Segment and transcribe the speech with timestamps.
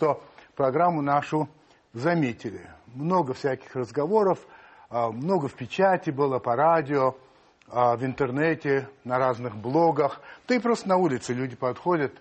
[0.00, 0.22] что
[0.56, 1.46] программу нашу
[1.92, 2.66] заметили.
[2.94, 4.38] Много всяких разговоров,
[4.88, 7.16] а, много в печати было, по радио,
[7.68, 10.22] а, в интернете, на разных блогах.
[10.48, 12.14] Да и просто на улице люди подходят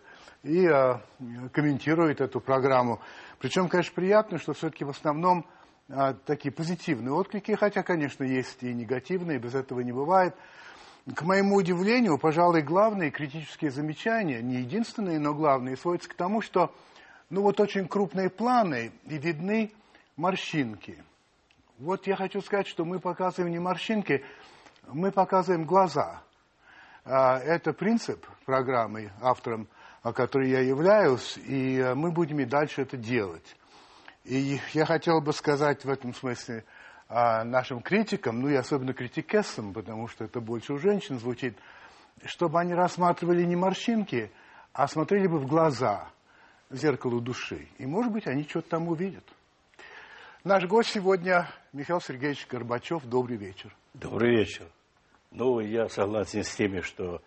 [0.44, 1.00] и а,
[1.54, 3.00] комментируют эту программу.
[3.40, 5.46] Причем, конечно, приятно, что все-таки в основном
[6.26, 10.36] такие позитивные отклики, хотя, конечно, есть и негативные, без этого не бывает.
[11.16, 16.72] К моему удивлению, пожалуй, главные критические замечания, не единственные, но главные, сводятся к тому, что
[17.30, 19.72] ну вот очень крупные планы и видны
[20.16, 21.04] морщинки.
[21.78, 24.24] Вот я хочу сказать, что мы показываем не морщинки,
[24.88, 26.22] мы показываем глаза.
[27.06, 29.68] А, это принцип программы, автором
[30.02, 33.56] которой я являюсь, и э, мы будем и дальше это делать.
[34.24, 36.64] И я хотел бы сказать в этом смысле
[37.08, 41.58] а, нашим критикам, ну и особенно критикессам, потому что это больше у женщин звучит,
[42.26, 44.32] чтобы они рассматривали не морщинки,
[44.74, 46.10] а смотрели бы в глаза–
[46.70, 47.68] зеркалу души.
[47.78, 49.24] И, может быть, они что-то там увидят.
[50.44, 53.04] Наш гость сегодня Михаил Сергеевич Горбачев.
[53.06, 53.76] Добрый вечер.
[53.94, 54.66] Добрый вечер.
[55.32, 57.22] Ну, я согласен с теми, что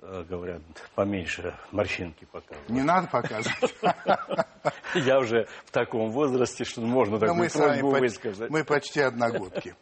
[0.00, 0.62] э, говорят,
[0.94, 2.68] поменьше морщинки показывать.
[2.68, 3.74] Не надо показывать.
[4.94, 8.50] Я уже в таком возрасте, что можно такую просьбу высказать.
[8.50, 9.74] Мы почти одногодки.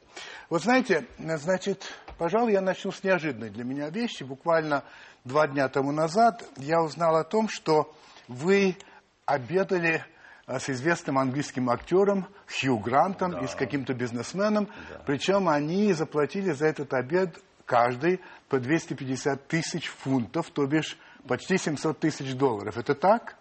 [0.48, 1.84] Вот знаете, значит,
[2.18, 4.24] пожалуй, я начну с неожиданной для меня вещи.
[4.24, 4.82] Буквально
[5.24, 7.94] два дня тому назад я узнал о том, что
[8.28, 8.76] вы
[9.24, 10.04] обедали
[10.46, 13.40] э, с известным английским актером Хью Грантом да.
[13.40, 14.68] и с каким-то бизнесменом.
[14.90, 15.02] Да.
[15.06, 21.98] Причем они заплатили за этот обед каждый по 250 тысяч фунтов, то бишь почти 700
[21.98, 22.76] тысяч долларов.
[22.78, 23.36] Это так?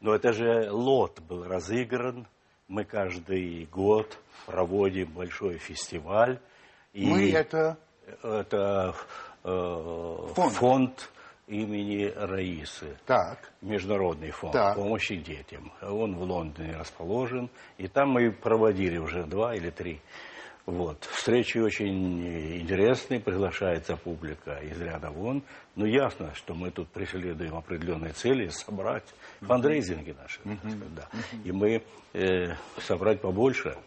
[0.00, 2.26] Но это же лот был разыгран.
[2.68, 6.38] Мы каждый год проводим большой фестиваль.
[6.92, 7.76] И Мы это...
[8.22, 8.94] Это
[9.44, 10.52] э, фонд.
[10.54, 11.10] фонд
[11.48, 12.96] имени Раисы.
[13.06, 13.52] Так.
[13.60, 14.76] Международный фонд так.
[14.76, 15.72] помощи детям.
[15.82, 17.50] Он в Лондоне расположен.
[17.78, 20.00] И там мы проводили уже два или три.
[20.66, 21.02] Вот.
[21.04, 25.42] Встречи очень интересные, приглашается публика из ряда вон.
[25.74, 29.04] Но ясно, что мы тут преследуем определенные цели, собрать
[29.40, 30.40] фандрейзинги наши.
[30.42, 30.94] Mm-hmm.
[30.94, 31.08] Да.
[31.44, 31.82] И мы
[32.12, 33.78] э, собрать побольше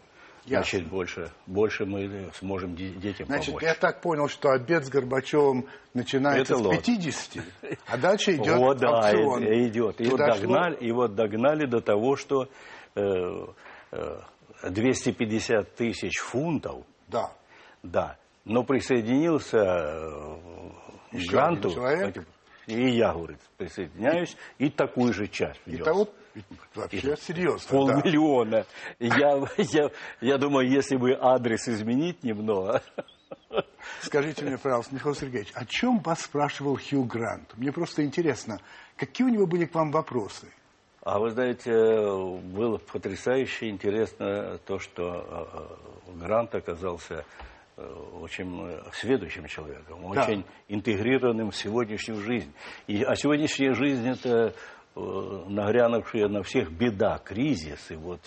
[0.44, 0.56] Ясно.
[0.70, 3.62] Значит, больше, больше мы сможем детям Значит, помочь.
[3.62, 7.44] я так понял, что обед с Горбачевым начинается Это с 50,
[7.86, 9.44] а дальше идет вот, да, опцион.
[9.44, 10.00] идет.
[10.00, 12.48] И вот, догнали, и вот догнали до того, что
[12.96, 13.00] э,
[13.92, 14.20] э,
[14.68, 16.84] 250 тысяч фунтов.
[17.06, 17.32] Да.
[17.84, 18.16] Да.
[18.44, 20.38] Но присоединился э,
[21.12, 21.70] Еще Гранту.
[22.66, 25.82] И я, говорит, присоединяюсь, и такую же часть ведет.
[25.82, 26.08] Итого
[26.74, 27.68] вообще серьезно.
[27.68, 28.66] Полмиллиона.
[28.98, 29.06] Да.
[29.06, 29.90] Я, я,
[30.20, 32.82] я думаю, если бы адрес изменить немного...
[34.00, 37.52] Скажите мне, пожалуйста, Михаил Сергеевич, о чем вас спрашивал Хью Грант?
[37.56, 38.60] Мне просто интересно,
[38.96, 40.48] какие у него были к вам вопросы?
[41.02, 47.24] А вы знаете, было потрясающе интересно то, что э, э, Грант оказался
[48.20, 50.22] очень следующим человеком, да.
[50.22, 52.52] очень интегрированным в сегодняшнюю жизнь.
[52.86, 54.54] И, а сегодняшняя жизнь это
[54.94, 58.20] Э, нагрянувшая на всех беда, кризис, и вот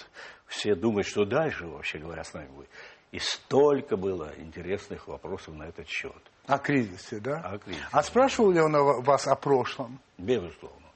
[0.47, 2.69] все думают, что дальше, вообще говоря, с нами будет.
[3.11, 6.17] И столько было интересных вопросов на этот счет.
[6.47, 7.39] О кризисе, да?
[7.41, 7.85] О кризисе.
[7.91, 8.73] А спрашивал ли он
[9.03, 9.99] вас о прошлом?
[10.17, 10.87] Безусловно.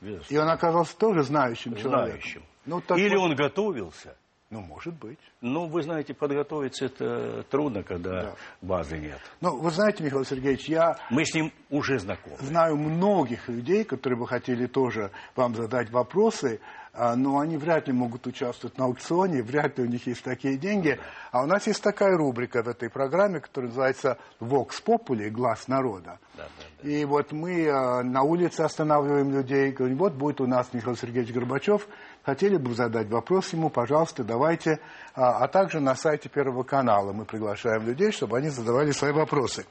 [0.00, 0.34] Безусловно.
[0.34, 2.06] И он оказался тоже знающим человеком?
[2.06, 2.42] Знающим.
[2.64, 3.24] Ну, Или вот...
[3.24, 4.16] он готовился.
[4.50, 5.18] Ну, может быть.
[5.42, 8.34] Ну, вы знаете, подготовиться это трудно, когда да.
[8.62, 9.20] базы нет.
[9.42, 10.96] Ну, вы знаете, Михаил Сергеевич, я...
[11.10, 12.36] Мы с ним уже знакомы.
[12.40, 16.60] Знаю многих людей, которые бы хотели тоже вам задать вопросы,
[16.94, 20.56] а, но они вряд ли могут участвовать на аукционе, вряд ли у них есть такие
[20.56, 20.98] деньги.
[21.30, 26.18] А у нас есть такая рубрика в этой программе, которая называется «Vox Populi»– «Глаз народа».
[26.34, 26.88] Да, да, да.
[26.88, 31.32] И вот мы а, на улице останавливаем людей, говорим, вот будет у нас Михаил Сергеевич
[31.32, 31.86] Горбачев,
[32.22, 34.80] хотели бы задать вопрос ему, пожалуйста, давайте.
[35.14, 39.66] А, а также на сайте Первого канала мы приглашаем людей, чтобы они задавали свои вопросы.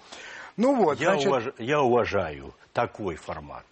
[0.55, 1.27] Ну вот, я, значит...
[1.27, 1.43] уваж...
[1.59, 3.65] я уважаю такой формат.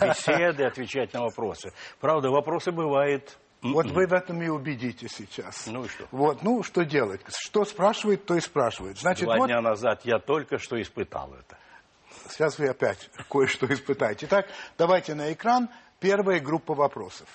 [0.00, 1.72] Беседы, отвечать на вопросы.
[2.00, 5.66] Правда, вопросы бывают вот вы в этом и убедите сейчас.
[5.68, 6.08] Ну и что?
[6.10, 7.20] Вот, ну что делать?
[7.28, 8.98] Что спрашивает, то и спрашивает.
[8.98, 9.46] Значит, Два вот...
[9.46, 11.56] дня назад я только что испытал это.
[12.28, 14.26] Сейчас вы опять кое-что испытаете.
[14.26, 14.46] Итак,
[14.76, 15.68] давайте на экран
[16.00, 17.28] первая группа вопросов.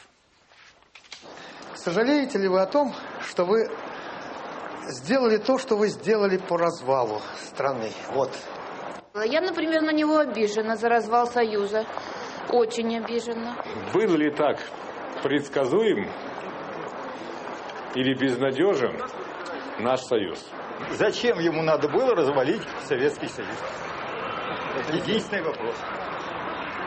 [1.77, 3.69] Сожалеете ли вы о том, что вы
[4.87, 7.91] сделали то, что вы сделали по развалу страны?
[8.11, 8.31] Вот.
[9.25, 11.85] Я, например, на него обижена за развал Союза.
[12.49, 13.55] Очень обижена.
[13.93, 14.59] Был ли так
[15.21, 16.09] предсказуем
[17.93, 18.99] или безнадежен
[19.79, 20.45] наш Союз?
[20.91, 23.57] Зачем ему надо было развалить Советский Союз?
[24.79, 25.75] Это единственный вопрос.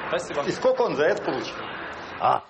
[0.08, 0.42] Спасибо.
[0.42, 1.54] И сколько он за это получил?
[2.20, 2.42] А,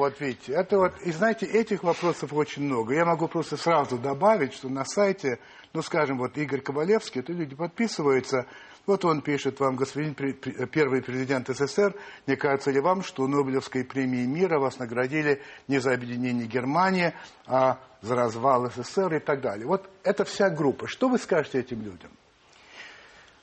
[0.00, 2.94] Вот видите, это вот, и знаете, этих вопросов очень много.
[2.94, 5.38] Я могу просто сразу добавить, что на сайте,
[5.74, 8.46] ну, скажем, вот Игорь Ковалевский, это люди подписываются,
[8.86, 11.94] вот он пишет вам, господин первый президент СССР,
[12.26, 17.12] не кажется ли вам, что Нобелевской премией мира вас наградили не за объединение Германии,
[17.44, 19.66] а за развал СССР и так далее.
[19.66, 20.88] Вот это вся группа.
[20.88, 22.10] Что вы скажете этим людям?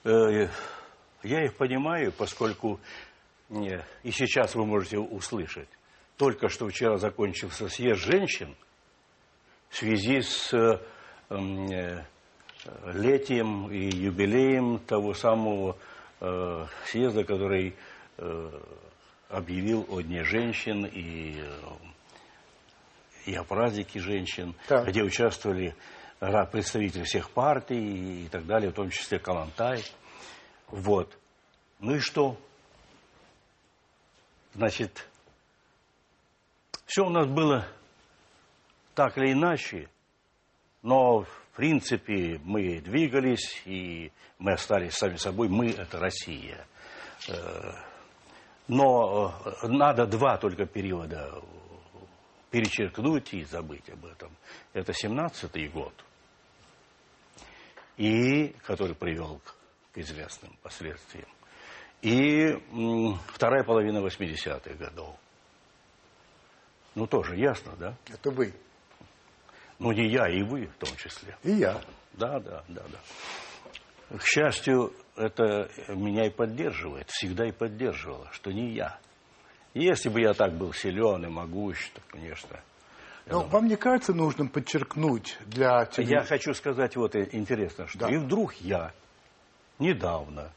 [0.04, 0.48] Э,
[1.22, 2.80] я их понимаю, поскольку
[3.50, 5.70] и сейчас вы можете услышать,
[6.18, 8.56] только что вчера закончился съезд женщин
[9.70, 10.80] в связи с э,
[11.30, 12.04] э,
[12.86, 15.78] летием и юбилеем того самого
[16.20, 17.76] э, съезда, который
[18.18, 18.62] э,
[19.30, 21.52] объявил о Дне женщин и, э,
[23.26, 24.88] и о празднике женщин, так.
[24.88, 25.76] где участвовали
[26.20, 29.84] представители всех партий и так далее, в том числе Калантай.
[30.70, 31.16] Вот.
[31.80, 32.38] Ну и что?
[34.56, 35.08] Значит,
[36.88, 37.68] все у нас было
[38.96, 39.90] так или иначе,
[40.82, 46.66] но в принципе мы двигались, и мы остались сами собой, мы это Россия.
[47.28, 47.74] Э,
[48.70, 51.44] но э, надо два только периода
[52.52, 54.32] перечеркнуть и забыть об этом.
[54.72, 55.94] Это 17-й год,
[57.98, 59.42] и, который привел
[59.92, 61.28] к известным последствиям.
[62.02, 62.54] И
[63.34, 65.18] вторая половина 80-х годов.
[66.98, 67.96] Ну, тоже ясно, да?
[68.12, 68.56] Это вы.
[69.78, 71.38] Ну, не я, и вы в том числе.
[71.44, 71.80] И я.
[72.14, 74.18] Да, да, да, да.
[74.18, 78.98] К счастью, это меня и поддерживает, всегда и поддерживало, что не я.
[79.76, 82.60] Если бы я так был силен и могущ, то, конечно...
[83.28, 86.22] Но вам не кажется нужным подчеркнуть для тебя...
[86.22, 88.10] Я хочу сказать вот интересно, что да.
[88.10, 88.92] и вдруг я
[89.78, 90.52] недавно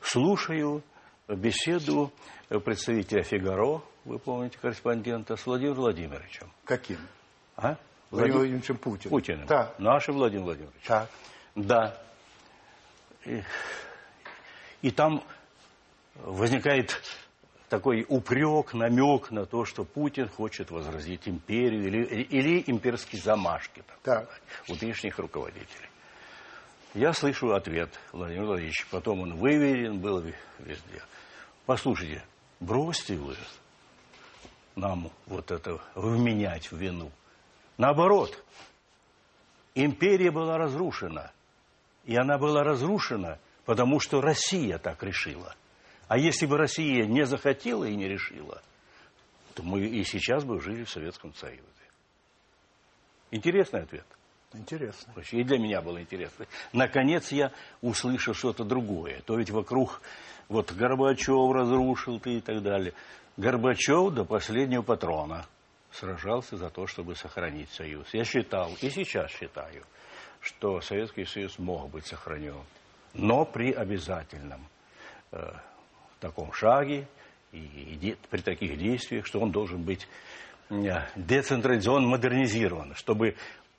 [0.00, 0.84] слушаю
[1.26, 2.12] беседу
[2.48, 6.50] представителя «Фигаро», вы помните, корреспондента, с Владимиром Владимировичем.
[6.64, 6.98] Каким?
[7.56, 7.76] А?
[8.10, 9.10] Владимиром Владимировичем Путиным.
[9.10, 9.46] Путиным.
[9.46, 9.74] Да.
[9.78, 10.86] Нашим Владимиром Владимировичем.
[10.86, 11.10] Так.
[11.54, 11.98] Да.
[13.24, 13.42] И,
[14.82, 15.22] и там
[16.16, 17.00] возникает
[17.68, 24.28] такой упрек, намек на то, что Путин хочет возразить империю или, или имперские замашки так,
[24.28, 24.40] так.
[24.68, 25.88] у нынешних руководителей.
[26.94, 30.20] Я слышу ответ Владимира Владимировича, потом он выверен был
[30.60, 31.02] везде.
[31.66, 32.22] Послушайте,
[32.60, 33.34] бросьте вы
[34.76, 37.10] нам вот это вменять в вину.
[37.78, 38.42] Наоборот,
[39.74, 41.32] империя была разрушена.
[42.04, 45.54] И она была разрушена, потому что Россия так решила.
[46.06, 48.62] А если бы Россия не захотела и не решила,
[49.54, 51.62] то мы и сейчас бы жили в Советском Союзе.
[53.30, 54.06] Интересный ответ.
[54.52, 55.12] Интересно.
[55.32, 56.46] И для меня было интересно.
[56.72, 59.20] Наконец я услышал что-то другое.
[59.22, 60.00] То ведь вокруг
[60.48, 62.92] вот Горбачев разрушил ты и так далее.
[63.36, 65.46] Горбачев до последнего патрона
[65.90, 68.12] сражался за то, чтобы сохранить Союз.
[68.12, 69.84] Я считал, и сейчас считаю,
[70.40, 72.62] что Советский Союз мог быть сохранен,
[73.12, 74.66] но при обязательном
[75.32, 75.52] э,
[76.20, 77.08] таком шаге
[77.52, 80.08] и, и при таких действиях, что он должен быть
[80.70, 80.74] э,
[81.16, 83.36] децентрализован, модернизирован, чтобы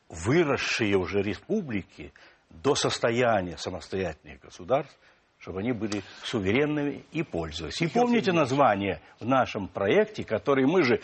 [0.09, 2.13] выросшие уже республики
[2.49, 4.97] до состояния самостоятельных государств,
[5.45, 7.79] чтобы они были суверенными и пользовались.
[7.79, 11.01] И помните название в нашем проекте, который мы же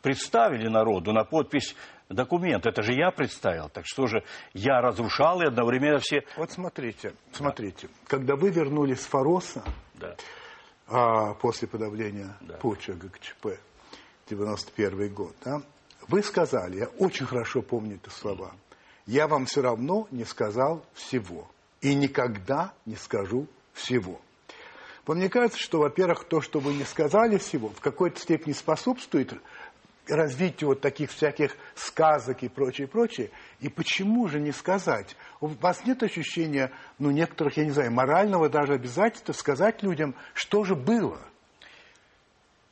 [0.00, 1.76] представили народу на подпись
[2.08, 2.64] документ.
[2.64, 3.68] Это же я представил.
[3.68, 4.24] Так что же,
[4.54, 6.24] я разрушал и одновременно все...
[6.38, 7.88] Вот смотрите, смотрите.
[7.88, 7.92] Да.
[8.06, 9.62] Когда вы вернулись с Фороса,
[9.96, 10.16] да.
[10.88, 12.54] а, после подавления да.
[12.54, 13.48] Путча ГКЧП,
[14.30, 15.60] 91 год, да,
[16.08, 18.52] вы сказали, я очень хорошо помню эти слова,
[19.04, 21.50] я вам все равно не сказал всего.
[21.82, 24.20] И никогда не скажу всего.
[25.06, 29.34] Вам не кажется, что, во-первых, то, что вы не сказали всего, в какой-то степени способствует
[30.08, 33.30] развитию вот таких всяких сказок и прочее, прочее.
[33.60, 35.16] И почему же не сказать?
[35.40, 40.64] У вас нет ощущения, ну, некоторых, я не знаю, морального даже обязательства сказать людям, что
[40.64, 41.18] же было?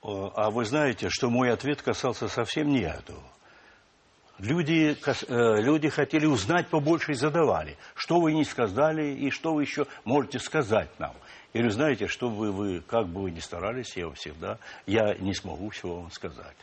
[0.02, 3.23] А вы знаете, что мой ответ касался совсем не этого.
[4.42, 9.62] Люди, э, люди хотели узнать побольше и задавали, что вы не сказали и что вы
[9.62, 11.14] еще можете сказать нам.
[11.54, 15.70] Говорю, знаете, что вы, вы, как бы вы ни старались, я всегда, я не смогу
[15.70, 16.56] всего вам сказать.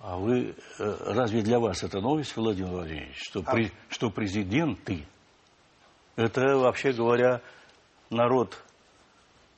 [0.00, 3.52] А вы, э, разве для вас это новость, Владимир Владимирович, что, а...
[3.52, 5.04] при, что президенты,
[6.16, 7.42] это, вообще говоря,
[8.08, 8.56] народ,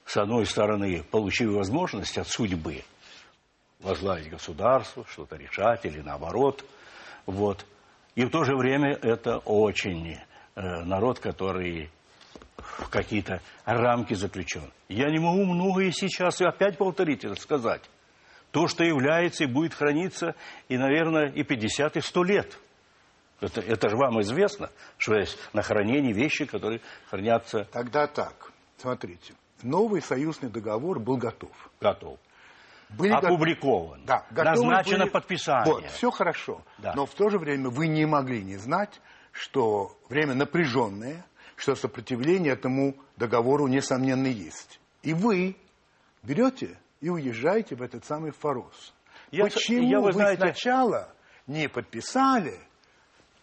[0.07, 2.83] с одной стороны, получил возможность от судьбы
[3.79, 6.65] возглавить государство, что-то решать или наоборот,
[7.27, 7.67] вот.
[8.15, 10.17] И в то же время это очень
[10.55, 11.91] э, народ, который
[12.57, 14.71] в какие-то рамки заключен.
[14.89, 17.83] Я не могу многое сейчас и опять повторить это сказать.
[18.51, 20.35] то, что является и будет храниться,
[20.69, 22.59] и, наверное, и 50, и 100 лет.
[23.41, 29.35] Это, это же вам известно, что есть на хранении вещи, которые хранятся Тогда так, смотрите.
[29.63, 31.53] Новый союзный договор был готов.
[31.81, 32.19] готов.
[32.97, 34.03] Были Опубликован.
[34.05, 35.73] Да, Назначено были- подписание.
[35.73, 36.63] Вот, все хорошо.
[36.79, 36.93] Да.
[36.95, 39.01] Но в то же время вы не могли не знать,
[39.33, 41.25] что время напряженное,
[41.57, 44.81] что сопротивление этому договору, несомненно, есть.
[45.03, 45.57] И вы
[46.23, 48.93] берете и уезжаете в этот самый Форос.
[49.31, 51.09] Я- Почему я, вы вы знаете- сначала
[51.47, 52.59] не подписали,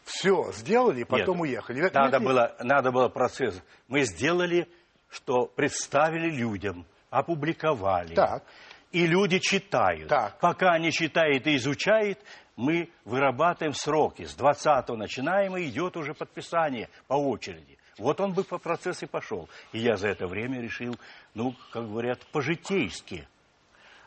[0.03, 1.81] все сделали и потом Нет, уехали?
[1.93, 3.61] Надо нет, было, надо было процесс.
[3.87, 4.67] Мы сделали,
[5.09, 8.13] что представили людям, опубликовали.
[8.15, 8.43] Так.
[8.91, 10.09] И люди читают.
[10.09, 10.39] Так.
[10.39, 12.19] Пока они читают и изучают,
[12.55, 14.23] мы вырабатываем сроки.
[14.25, 17.77] С 20-го начинаем, и идет уже подписание по очереди.
[17.97, 19.49] Вот он бы по процессу и пошел.
[19.71, 20.95] И я за это время решил,
[21.33, 23.27] ну, как говорят, по-житейски.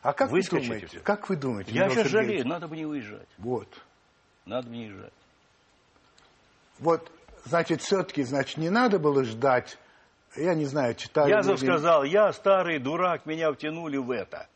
[0.01, 0.99] А как вы думаете?
[1.01, 1.71] Как вы думаете?
[1.73, 3.27] Я сейчас жалею, надо бы не уезжать.
[3.37, 3.67] Вот.
[4.45, 5.13] Надо бы не уезжать.
[6.79, 7.11] Вот,
[7.45, 9.77] значит, все-таки, значит, не надо было ждать,
[10.35, 11.31] я не знаю, читали...
[11.31, 14.47] Язов ли- сказал, я старый дурак, меня втянули в это.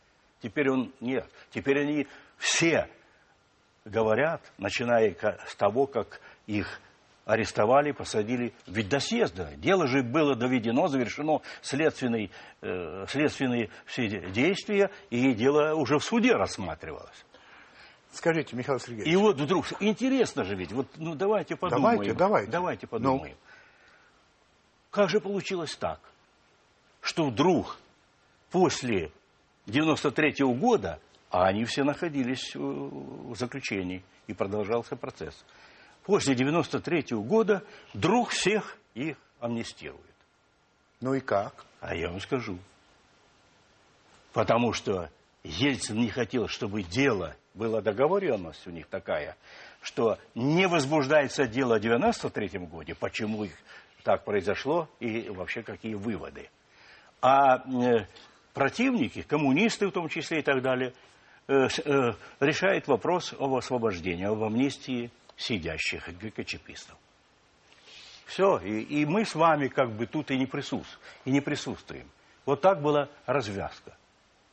[0.46, 1.28] Теперь он нет.
[1.50, 2.88] Теперь они все
[3.84, 5.16] говорят, начиная
[5.48, 6.80] с того, как их
[7.26, 8.54] арестовали, посадили.
[8.68, 9.50] Ведь до съезда.
[9.58, 12.30] Дело же было доведено, завершено следственные,
[12.62, 17.26] э, следственные все де- действия, и дело уже в суде рассматривалось.
[18.12, 21.96] Скажите, Михаил Сергеевич, И вот вдруг, интересно же ведь, вот ну давайте подумаем.
[21.98, 22.52] Давайте, давайте.
[22.52, 22.90] Давайте Ну.
[22.90, 23.38] подумаем.
[24.92, 26.00] Как же получилось так,
[27.02, 27.78] что вдруг
[28.52, 29.12] после
[29.68, 35.46] 93 года, а они все находились э, в заключении, и продолжался процесс,
[36.04, 40.02] после 93 года вдруг всех их амнистируют.
[41.02, 41.66] ну и как?
[41.82, 42.58] А я вам скажу.
[44.34, 45.10] Потому что
[45.44, 49.38] Ельцин не хотел, чтобы дело, была договоренность у них такая,
[49.82, 53.54] что не возбуждается дело о 93 годе, почему их
[54.04, 56.50] так произошло и вообще какие выводы.
[57.22, 58.08] А э,
[58.56, 60.94] противники, коммунисты в том числе и так далее,
[61.48, 66.98] э, э, решают вопрос об освобождении, об амнистии сидящих ГКЧПистов.
[68.26, 72.10] Все, и, и мы с вами как бы тут и не, присутств, и не присутствуем.
[72.46, 73.96] Вот так была развязка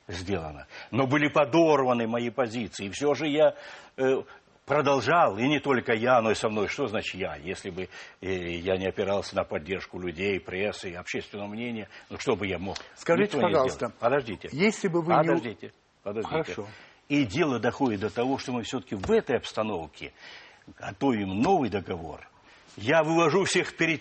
[0.08, 0.66] сделана.
[0.90, 2.90] Но были подорваны мои позиции.
[2.90, 3.54] Все же я
[3.96, 4.22] э,
[4.64, 6.68] продолжал, и не только я, но и со мной.
[6.68, 7.36] Что значит я?
[7.36, 7.88] Если бы
[8.20, 12.58] э, я не опирался на поддержку людей, прессы и общественного мнения, ну что бы я
[12.58, 12.76] мог?
[12.96, 13.92] Скажите, Никто пожалуйста.
[13.98, 14.48] Подождите.
[14.52, 15.18] Если бы вы не...
[15.18, 16.36] Подождите, подождите.
[16.36, 16.68] Хорошо.
[17.08, 20.12] И дело доходит до того, что мы все-таки в этой обстановке
[20.78, 22.28] готовим новый договор.
[22.76, 24.00] Я вывожу всех перед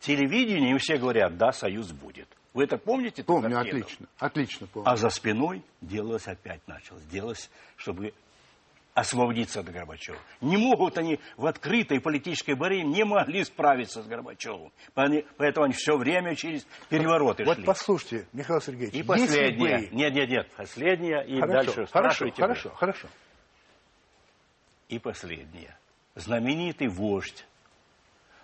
[0.00, 2.28] телевидением, и все говорят, да, союз будет.
[2.52, 3.22] Вы это помните?
[3.22, 4.88] Помню, отлично, отлично помню.
[4.88, 7.04] А за спиной делалось опять началось.
[7.04, 8.12] Делалось, чтобы
[8.94, 10.18] освободиться от Горбачева.
[10.40, 14.72] Не могут они в открытой политической борьбе, не могли справиться с Горбачевым.
[14.94, 17.64] Поэтому они все время через перевороты Вот шли.
[17.64, 19.78] послушайте, Михаил Сергеевич, И последнее.
[19.90, 20.50] бы- Нет, нет, нет.
[20.56, 21.72] Последнее и Хорошо, дальше.
[21.72, 22.48] хорошо, Спрашивайте вы.
[22.48, 23.08] хорошо, хорошо.
[24.88, 25.76] И последнее.
[26.16, 27.46] Знаменитый вождь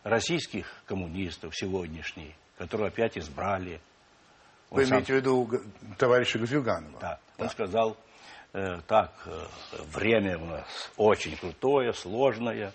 [0.05, 3.81] российских коммунистов сегодняшний, которого опять избрали.
[4.71, 5.51] Он Вы сам- имеете в виду
[5.99, 6.99] товарища Газюганова?
[7.01, 7.97] Да, он сказал,
[8.57, 9.47] э, так, э,
[9.93, 12.73] время у нас очень крутое, сложное,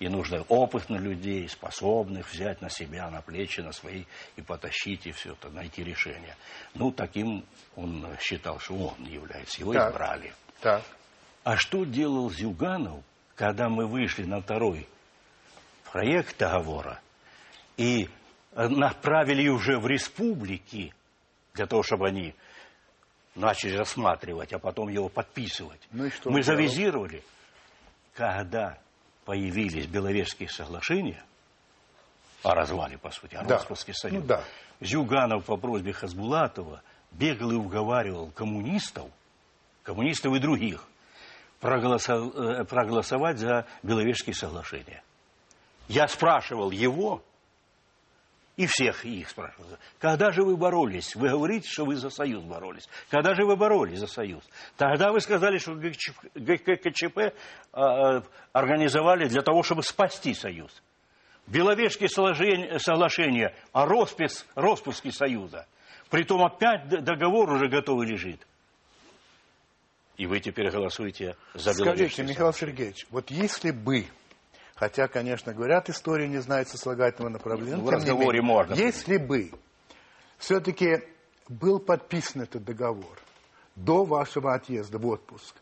[0.00, 4.04] и нужно опытных людей, способных взять на себя, на плечи, на свои,
[4.36, 6.36] и потащить, и все это, найти решение.
[6.74, 7.44] Ну, таким
[7.76, 9.90] он считал, что он является, его Так.
[9.90, 10.32] избрали.
[10.60, 10.82] Так.
[11.44, 13.02] А что делал Зюганов,
[13.34, 14.88] когда мы вышли на второй
[15.92, 17.00] проект договора
[17.76, 18.08] и
[18.52, 20.94] э, направили уже в республики
[21.54, 22.34] для того, чтобы они
[23.38, 25.80] начали рассматривать, а потом его подписывать.
[25.92, 27.22] Ну и что мы завизировали.
[28.14, 28.78] Когда
[29.24, 31.22] появились Беловежские соглашения
[32.42, 33.56] о развале, по сути, о Да.
[33.56, 34.44] распуске Союза, Ну да.
[34.80, 39.10] Зюганов по просьбе Хасбулатова бегал и уговаривал коммунистов,
[39.82, 40.84] коммунистов и других,
[41.62, 45.02] э, проголосовать за Беловежские соглашения.
[45.88, 47.22] Я спрашивал его,
[48.58, 51.14] и всех их спрашивал, когда же вы боролись?
[51.14, 52.88] Вы говорите, что вы за Союз боролись.
[53.08, 54.42] Когда же вы боролись за Союз?
[54.76, 57.32] Тогда вы сказали, что ГКЧП
[57.72, 60.72] а, организовали для того, чтобы спасти Союз.
[61.46, 65.68] Беловежские соглашения, о роспис, распуске Союза.
[66.10, 68.44] Притом опять договор уже готовый лежит.
[70.16, 72.72] И вы теперь голосуете за Скажите, Беловежские Михаил соглашения.
[72.72, 74.06] Сергеевич, вот если бы,
[74.78, 78.74] хотя, конечно, говорят, история не знает сослагательного направления, но В разговоре менее, можно.
[78.74, 79.50] Если бы
[80.38, 81.02] все-таки
[81.48, 83.18] был подписан этот договор,
[83.74, 85.54] до вашего отъезда в отпуск.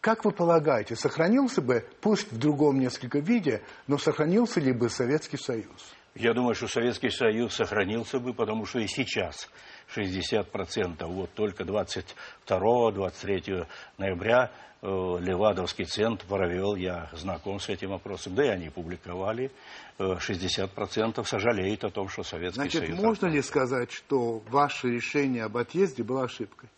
[0.00, 5.38] Как вы полагаете, сохранился бы, пусть в другом несколько виде, но сохранился ли бы Советский
[5.38, 5.94] Союз?
[6.14, 9.48] Я думаю, что Советский Союз сохранился бы, потому что и сейчас
[9.96, 13.66] 60%, вот только 22-23
[13.98, 14.50] ноября
[14.82, 19.50] э, Левадовский центр провел, я знаком с этим вопросом, да и они публиковали,
[19.98, 23.00] э, 60% сожалеют о том, что Советский Значит, Союз...
[23.00, 26.68] можно ли сказать, что ваше решение об отъезде было ошибкой?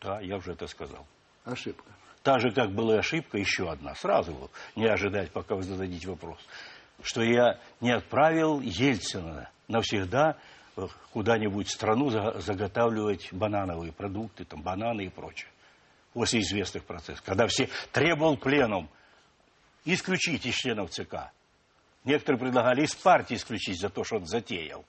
[0.00, 1.06] Да, я уже это сказал.
[1.44, 1.84] Ошибка.
[2.22, 6.38] Так же, как была ошибка, еще одна, сразу, не ожидать, пока вы зададите вопрос,
[7.02, 10.34] что я не отправил Ельцина навсегда э,
[11.12, 15.50] куда-нибудь страну за- заготавливать банановые продукты, там, бананы и прочее,
[16.12, 18.88] после известных процессов, когда все требовал пленум
[19.84, 21.30] исключить из членов ЦК.
[22.04, 24.84] Некоторые предлагали из партии исключить за то, что он затеял.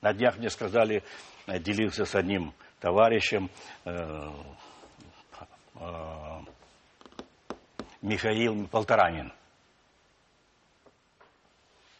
[0.00, 1.02] На днях мне сказали,
[1.46, 3.50] э, делился с одним товарищем,
[3.84, 4.30] э,
[5.74, 6.40] э,
[8.00, 9.32] Михаил Полторанин.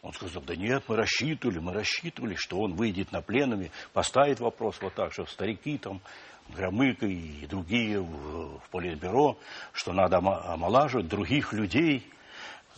[0.01, 4.79] Он сказал, да нет, мы рассчитывали, мы рассчитывали, что он выйдет на пленуме, поставит вопрос
[4.81, 6.01] вот так, что старики там,
[6.55, 9.37] Громыко и другие в, в политбюро,
[9.71, 12.07] что надо омолаживать других людей.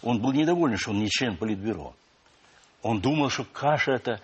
[0.02, 1.94] Он был недоволен, что он не член политбюро.
[2.82, 4.20] Он думал, что каша это,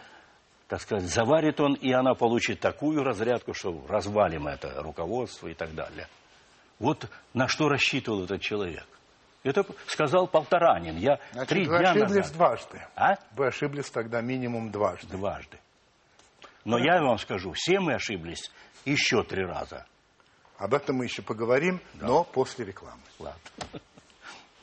[0.68, 5.74] так сказать, заварит он, и она получит такую разрядку, что развалим это руководство и так
[5.75, 6.08] далее.
[6.80, 8.86] Вот на что рассчитывал этот человек.
[9.48, 10.98] Это сказал Полторанин.
[10.98, 12.34] Я Значит, три вы дня ошиблись назад...
[12.34, 12.82] дважды.
[12.96, 13.16] А?
[13.32, 15.08] Вы ошиблись тогда минимум дважды.
[15.08, 15.58] Дважды.
[16.66, 18.51] Но я вам скажу, все мы ошиблись
[18.84, 19.86] еще три раза.
[20.58, 23.01] Об этом мы еще поговорим, но после рекламы.
[23.20, 23.39] Ладно.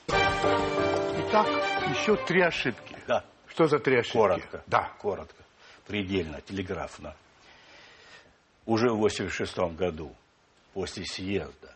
[0.09, 1.47] Итак,
[1.91, 2.97] еще три ошибки.
[3.07, 4.17] Да, Что за три ошибки?
[4.19, 4.63] коротко.
[4.67, 4.91] Да.
[4.99, 5.43] Коротко.
[5.87, 7.15] Предельно, телеграфно.
[8.67, 10.15] Уже в 86 году,
[10.73, 11.75] после съезда,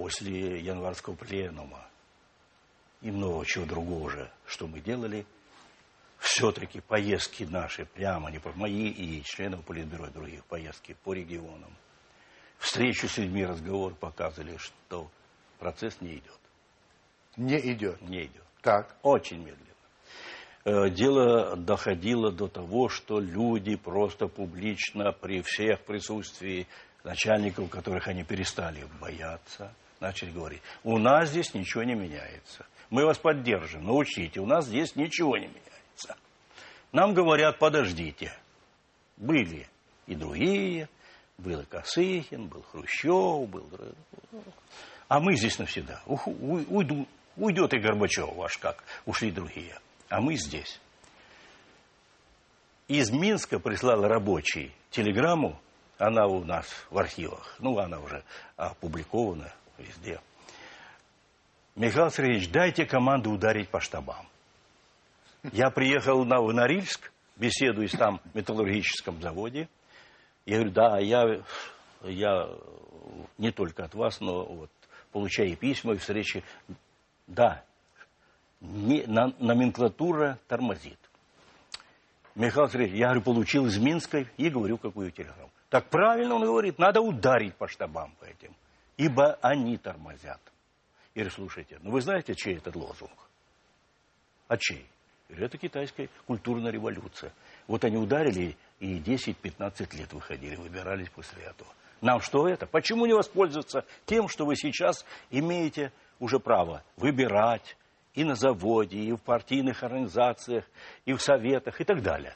[0.00, 1.86] после январского пленума
[3.02, 5.26] и много чего другого уже, что мы делали,
[6.18, 11.76] все-таки поездки наши, прямо не по мои и членов Политбюро и других поездки по регионам,
[12.58, 15.10] встречу с людьми, разговор показывали, что
[15.58, 16.40] процесс не идет.
[17.36, 18.00] Не идет.
[18.00, 18.44] Не идет.
[18.62, 18.96] Так.
[19.02, 19.66] Очень медленно.
[20.64, 26.66] Э, Дело доходило до того, что люди просто публично при всех присутствии
[27.04, 32.66] начальников, которых они перестали бояться, начали говорить, у нас здесь ничего не меняется.
[32.88, 36.16] Мы вас поддержим, но учтите, у нас здесь ничего не меняется.
[36.92, 38.32] Нам говорят, подождите.
[39.16, 39.68] Были
[40.06, 40.88] и другие,
[41.38, 43.68] был и Косыхин, был Хрущев, был...
[45.08, 46.00] А мы здесь навсегда.
[46.06, 49.78] Ух- уй- уйду- уйдет и Горбачев ваш, как ушли другие.
[50.08, 50.80] А мы здесь.
[52.88, 55.60] Из Минска прислал рабочий телеграмму,
[55.98, 58.24] она у нас в архивах, ну, она уже
[58.56, 60.20] опубликована везде.
[61.76, 64.26] Михаил Сергеевич, дайте команду ударить по штабам.
[65.52, 69.68] Я приехал на, в Норильск, беседуюсь там в металлургическом заводе.
[70.44, 71.42] Я говорю, да, я,
[72.02, 72.48] я
[73.38, 74.70] не только от вас, но вот
[75.12, 76.44] получаю письма и встречи.
[77.26, 77.64] Да,
[78.60, 80.98] не, на- номенклатура тормозит.
[82.34, 85.50] Михаил Сергеевич, я говорю, получил из Минска и говорю, какую телеграмму.
[85.68, 88.54] Так правильно он говорит, надо ударить по штабам по этим,
[89.00, 90.40] ибо они тормозят.
[91.14, 93.18] Я говорю, слушайте, ну вы знаете, чей этот лозунг?
[94.46, 94.86] А чей?
[95.30, 97.32] Я говорю, это китайская культурная революция.
[97.66, 101.70] Вот они ударили и 10-15 лет выходили, выбирались после этого.
[102.02, 102.66] Нам что это?
[102.66, 107.78] Почему не воспользоваться тем, что вы сейчас имеете уже право выбирать
[108.12, 110.66] и на заводе, и в партийных организациях,
[111.06, 112.34] и в советах, и так далее.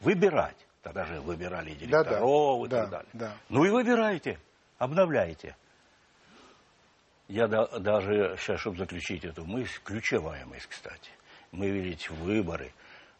[0.00, 0.56] Выбирать.
[0.82, 3.10] Тогда же выбирали директоров и да, так далее.
[3.12, 3.36] да.
[3.50, 4.38] Ну и выбирайте,
[4.78, 5.54] обновляйте.
[7.28, 11.10] Я да- даже сейчас, чтобы заключить эту мысль, ключевая мысль, кстати.
[11.50, 12.72] Мы ведь выборы,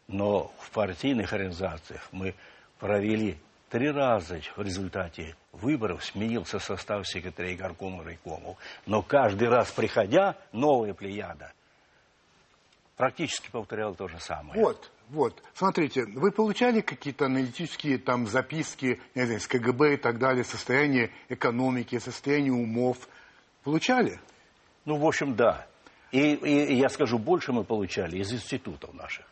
[0.07, 2.35] но в партийных организациях мы
[2.79, 3.37] провели
[3.69, 8.57] три раза в результате выборов сменился состав секретарей горкома и райкомов.
[8.85, 11.53] Но каждый раз приходя, новая плеяда
[12.95, 14.61] практически повторяла то же самое.
[14.61, 15.41] Вот, вот.
[15.55, 21.11] Смотрите, вы получали какие-то аналитические там записки, не знаю, с КГБ и так далее, состояние
[21.29, 22.97] экономики, состояние умов?
[23.63, 24.19] Получали?
[24.85, 25.65] Ну, в общем, да.
[26.11, 29.25] И, и- и я скажу, больше мы получали из институтов наших.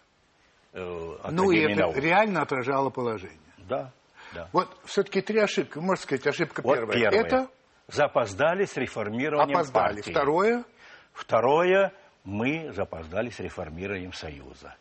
[0.74, 1.98] э, ну, и это наук.
[1.98, 3.38] реально отражало положение.
[3.58, 3.91] Да,
[4.34, 4.48] да.
[4.54, 5.78] Вот все-таки три ошибки.
[5.78, 6.98] Можно сказать, ошибка Вот первая.
[6.98, 7.20] первое.
[7.20, 7.48] Это
[7.88, 9.96] Запоздали с реформированием опоздали.
[9.98, 10.12] партии.
[10.12, 10.63] Второе,
[11.12, 14.76] Второе, мы запоздали с реформированием Союза.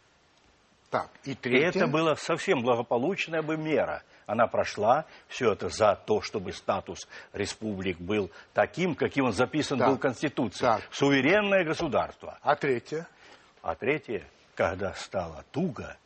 [0.91, 1.69] Так, и И третье.
[1.69, 4.03] это была совсем благополучная бы мера.
[4.27, 9.89] Она прошла, все это за то, чтобы статус республик был таким, каким он записан Так.
[9.89, 10.61] был в Конституции.
[10.65, 10.83] Так.
[10.91, 12.39] Суверенное государство.
[12.43, 13.07] А третье?
[13.63, 14.25] А третье,
[14.57, 15.97] когда стало туго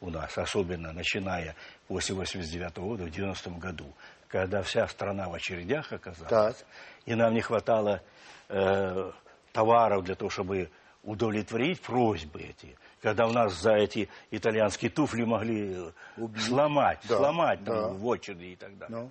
[0.00, 1.56] у нас, особенно начиная
[1.88, 3.92] после 89 года, в 90 году,
[4.28, 6.66] когда вся страна в очередях оказалась, Так.
[7.06, 8.02] и нам не хватало
[8.48, 9.10] э,
[9.52, 10.70] товаров для того, чтобы
[11.02, 15.74] удовлетворить просьбы эти, когда у нас за эти итальянские туфли могли
[16.16, 17.88] э, сломать, Да, сломать там да.
[17.88, 18.98] в очереди и так далее.
[18.98, 19.10] Ну,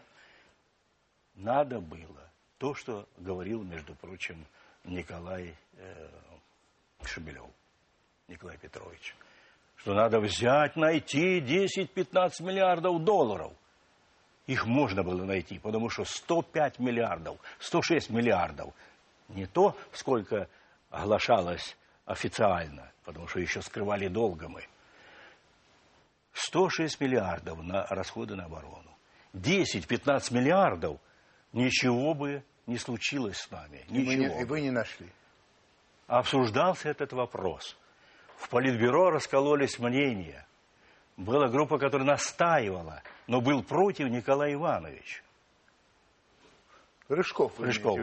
[1.35, 4.45] Надо было то, что говорил, между прочим,
[4.83, 6.07] Николай э,
[7.03, 7.45] Шебелев,
[8.27, 9.15] Николай Петрович,
[9.77, 13.53] что надо взять, найти 10-15 миллиардов долларов.
[14.47, 18.73] Их можно было найти, потому что 105 миллиардов, 106 миллиардов,
[19.27, 20.47] не то, сколько
[20.89, 21.75] оглашалось
[22.07, 24.63] официально, потому что еще скрывали долго мы.
[26.33, 28.95] 106 миллиардов на расходы на оборону.
[29.33, 30.99] 10-15 миллиардов,
[31.51, 33.85] ничего бы не случилось с нами.
[33.89, 34.35] и, вы Ничего.
[34.35, 35.07] не, и вы не нашли.
[36.07, 37.77] Обсуждался этот вопрос.
[38.37, 40.45] В Политбюро раскололись мнения.
[41.17, 45.23] Была группа, которая настаивала, но был против Николай Иванович.
[47.09, 47.99] Рыжков, вы Рыжков.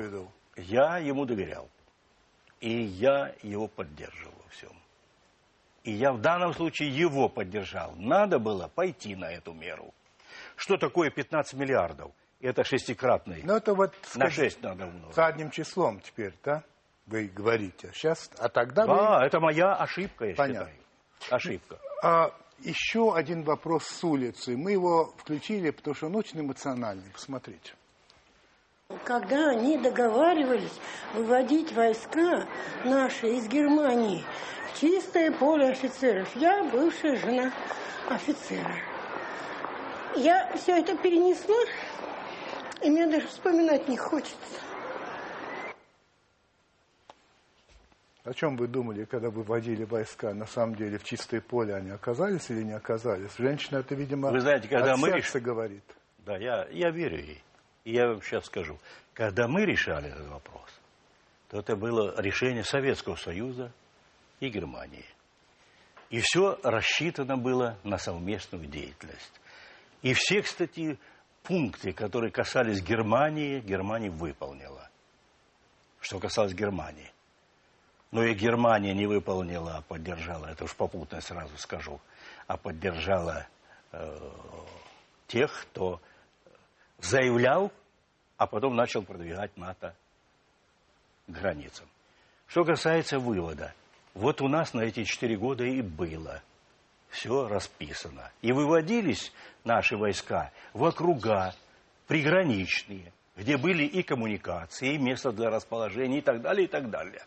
[0.56, 1.68] Я ему доверял.
[2.64, 4.72] И я его поддерживал во всем.
[5.82, 7.92] И я в данном случае его поддержал.
[7.96, 9.92] Надо было пойти на эту меру.
[10.56, 12.12] Что такое 15 миллиардов?
[12.40, 13.42] Это шестикратный.
[13.44, 15.14] Ну, это вот на сказать, 6 надо умножить.
[15.14, 16.64] задним числом теперь, да?
[17.04, 17.90] Вы говорите.
[17.92, 18.96] Сейчас, а тогда вы...
[18.96, 20.70] Да, это моя ошибка, я Понятно.
[21.20, 21.36] считаю.
[21.36, 21.78] Ошибка.
[22.02, 24.56] А, еще один вопрос с улицы.
[24.56, 27.10] Мы его включили, потому что он очень эмоциональный.
[27.12, 27.74] Посмотрите.
[29.04, 30.78] Когда они договаривались
[31.14, 32.46] выводить войска
[32.84, 34.24] наши из Германии
[34.68, 37.52] в чистое поле офицеров, я бывшая жена
[38.10, 38.74] офицера.
[40.16, 41.56] Я все это перенесла,
[42.82, 44.36] и мне даже вспоминать не хочется.
[48.24, 50.32] О чем вы думали, когда вы вводили войска?
[50.32, 53.30] На самом деле в чистое поле они оказались или не оказались?
[53.38, 55.84] Женщина это, видимо, Вы знаете, когда от мы сердца говорит.
[56.24, 57.43] Да, я, я верю ей.
[57.84, 58.78] И я вам сейчас скажу.
[59.12, 60.68] Когда мы решали этот вопрос,
[61.48, 63.70] то это было решение Советского Союза
[64.40, 65.04] и Германии.
[66.10, 69.40] И все рассчитано было на совместную деятельность.
[70.02, 70.98] И все, кстати,
[71.42, 74.88] пункты, которые касались Германии, Германия выполнила.
[76.00, 77.10] Что касалось Германии.
[78.10, 82.00] Но и Германия не выполнила, а поддержала, это уж попутно сразу скажу,
[82.46, 83.46] а поддержала
[83.92, 84.30] э,
[85.26, 86.00] тех, кто
[86.98, 87.72] заявлял,
[88.36, 89.94] а потом начал продвигать НАТО
[91.26, 91.88] границам.
[92.46, 93.74] Что касается вывода,
[94.14, 96.42] вот у нас на эти четыре года и было
[97.08, 98.30] все расписано.
[98.42, 99.32] И выводились
[99.64, 101.54] наши войска в округа
[102.06, 107.24] приграничные, где были и коммуникации, и место для расположения, и так далее, и так далее.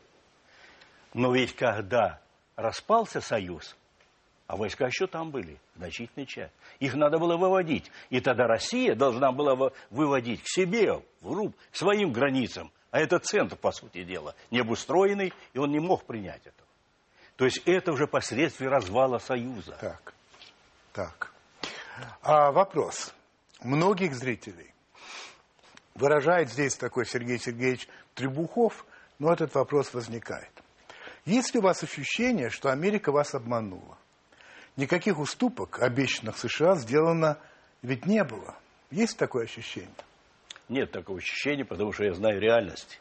[1.14, 2.20] Но ведь когда
[2.56, 3.76] распался Союз,
[4.48, 6.54] а войска еще там были, значительная часть.
[6.80, 7.92] Их надо было выводить.
[8.10, 12.72] И тогда Россия должна была вы- выводить к себе, в руб, к своим границам.
[12.92, 16.68] А это центр, по сути дела, необустроенный, и он не мог принять этого.
[17.36, 19.78] То есть это уже последствия развала Союза.
[19.82, 20.14] Так,
[20.94, 21.34] так.
[22.22, 23.14] А вопрос.
[23.62, 24.74] Многих зрителей
[25.96, 28.86] выражает здесь такой Сергей Сергеевич Требухов,
[29.20, 30.52] но этот вопрос возникает.
[31.26, 33.98] Есть ли у вас ощущение, что Америка вас обманула?
[34.78, 37.38] Никаких уступок, обещанных США, сделано
[37.82, 38.56] ведь не было.
[38.92, 39.90] Есть такое ощущение?
[40.70, 43.00] Нет такого ощущения, потому что я знаю реальность.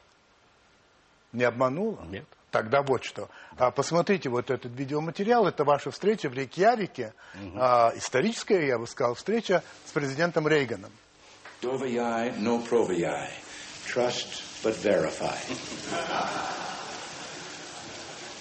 [1.33, 2.05] Не обманула?
[2.07, 2.25] Нет.
[2.51, 3.29] Тогда вот что.
[3.59, 5.47] А, посмотрите вот этот видеоматериал.
[5.47, 7.12] Это ваша встреча в Рейкьявике.
[7.57, 10.93] А, историческая, я бы сказал, встреча с президентом Рейганом.
[11.61, 13.29] Doviai, no proviai.
[13.93, 15.37] Trust but verify.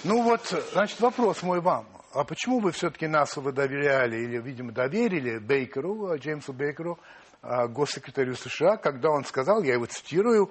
[0.04, 0.41] Ну вот,
[0.74, 1.86] значит, вопрос мой вам.
[2.15, 6.97] А почему вы все-таки нас вы доверяли или, видимо, доверили Бейкеру, а, Джеймсу Бейкеру,
[7.41, 10.49] а, госсекретарю США, когда он сказал, я его цитирую,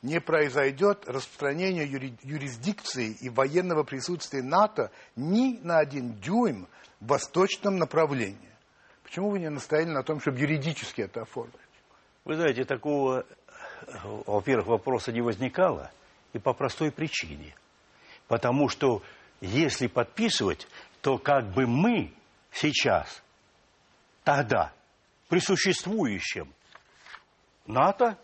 [0.00, 6.66] не произойдет распространение юри- юрисдикции и военного присутствия НАТО ни на один дюйм
[7.00, 8.48] в восточном направлении.
[9.04, 11.52] Почему вы не настояли на том, чтобы юридически это оформить?
[12.24, 13.26] Вы знаете, такого,
[13.86, 13.92] э,
[14.26, 15.90] во-первых, вопроса не возникало,
[16.32, 17.54] и по простой причине.
[18.28, 19.02] Потому что
[19.42, 20.68] если подписывать,
[21.02, 22.14] то как бы мы
[22.52, 23.22] сейчас,
[24.24, 24.72] тогда,
[25.28, 26.54] при существующем
[27.66, 28.16] НАТО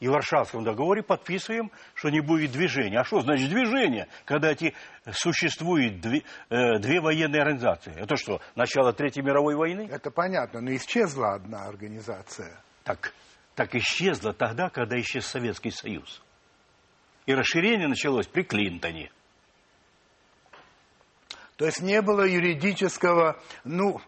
[0.00, 3.00] и Варшавском договоре подписываем, что не будет движения.
[3.00, 4.74] А что значит движение, когда эти
[5.12, 7.94] существуют две, э, две военные организации?
[7.96, 9.88] Это что, начало Третьей мировой войны?
[9.90, 12.58] Это понятно, но исчезла одна организация.
[12.84, 13.12] Так,
[13.54, 16.22] так исчезла тогда, когда исчез Советский Союз.
[17.26, 19.10] И расширение началось при Клинтоне.
[21.56, 24.00] То есть не было юридического, ну,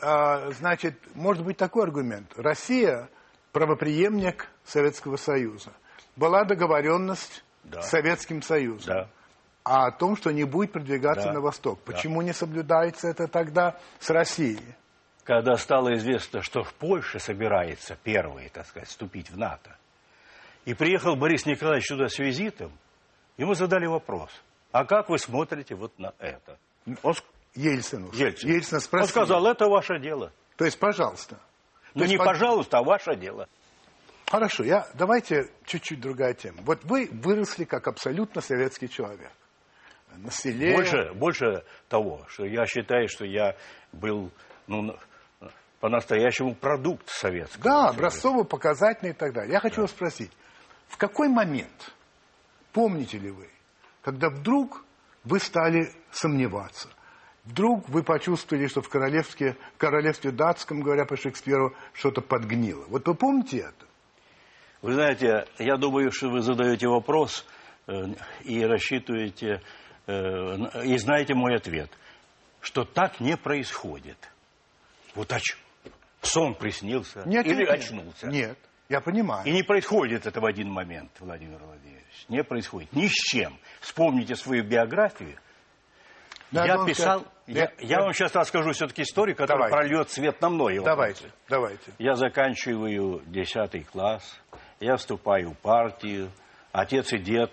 [0.00, 2.32] э, значит, может быть такой аргумент.
[2.36, 3.08] Россия
[3.52, 5.72] правоприемник Советского Союза.
[6.16, 7.80] Была договоренность Да.
[7.82, 8.94] с Советским Союзом.
[8.94, 9.08] Да.
[9.64, 11.32] А о том, что не будет продвигаться Да.
[11.32, 11.80] на восток.
[11.84, 11.92] Да.
[11.92, 14.74] Почему не соблюдается это тогда с Россией?
[15.24, 19.76] Когда стало известно, что в Польше собирается первый, так сказать, вступить в НАТО,
[20.66, 22.70] и приехал Борис Николаевич сюда с визитом,
[23.36, 24.30] ему задали вопрос,
[24.70, 26.58] а как вы смотрите вот на это?
[27.02, 27.14] Он,
[27.54, 28.10] Ельцину.
[28.12, 28.48] Ельцин.
[28.50, 29.08] Ельцин он спросил.
[29.08, 30.32] сказал, это ваше дело.
[30.56, 31.38] То есть, пожалуйста.
[31.94, 33.48] Ну есть не под- пожалуйста, а ваше дело.
[34.26, 36.58] Хорошо, я, давайте чуть-чуть другая тема.
[36.62, 39.30] Вот вы выросли как абсолютно советский человек.
[40.16, 40.74] На селе.
[40.74, 43.54] Больше, больше того, что я считаю, что я
[43.92, 44.30] был
[44.66, 44.98] ну, на-
[45.80, 47.62] по-настоящему продукт советского.
[47.64, 49.52] Да, образцово-показательный и так далее.
[49.52, 50.32] Я хочу вас спросить,
[50.88, 51.94] в какой момент,
[52.72, 53.48] помните ли вы,
[54.02, 54.84] когда вдруг
[55.26, 56.88] вы стали сомневаться,
[57.44, 62.84] вдруг вы почувствовали, что в королевстве, в королевстве датском, говоря по Шекспиру, что-то подгнило.
[62.88, 63.86] Вот вы помните это?
[64.82, 67.44] Вы знаете, я думаю, что вы задаете вопрос
[67.88, 67.92] э,
[68.44, 69.62] и рассчитываете,
[70.06, 71.90] э, и знаете мой ответ,
[72.60, 74.18] что так не происходит.
[75.16, 75.56] Вот оч...
[76.20, 77.70] сон приснился Нет, или нет.
[77.70, 78.28] очнулся.
[78.28, 79.44] Нет, я понимаю.
[79.46, 82.26] И не происходит это в один момент, Владимир Владимирович.
[82.28, 82.92] Не происходит.
[82.92, 83.58] Ни с чем.
[83.80, 85.36] Вспомните свою биографию.
[86.52, 87.24] Надо я вам писал...
[87.46, 89.88] Я, я- я вам сейчас расскажу все-таки историю, которая Давайте.
[89.88, 90.84] прольет свет на вопросы.
[90.84, 91.92] Давайте, давайте.
[91.98, 94.40] Я заканчиваю 10 класс,
[94.80, 96.30] я вступаю в партию,
[96.72, 97.50] отец и дед,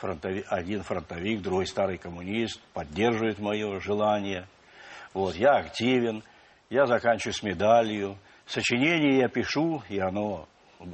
[0.00, 4.46] фронтови- один фронтовик, другой старый коммунист, поддерживают мое желание.
[5.14, 6.22] Вот, я активен,
[6.70, 8.18] я заканчиваю с медалью,
[8.48, 10.48] сочинение я пишу, и оно
[10.80, 10.84] э,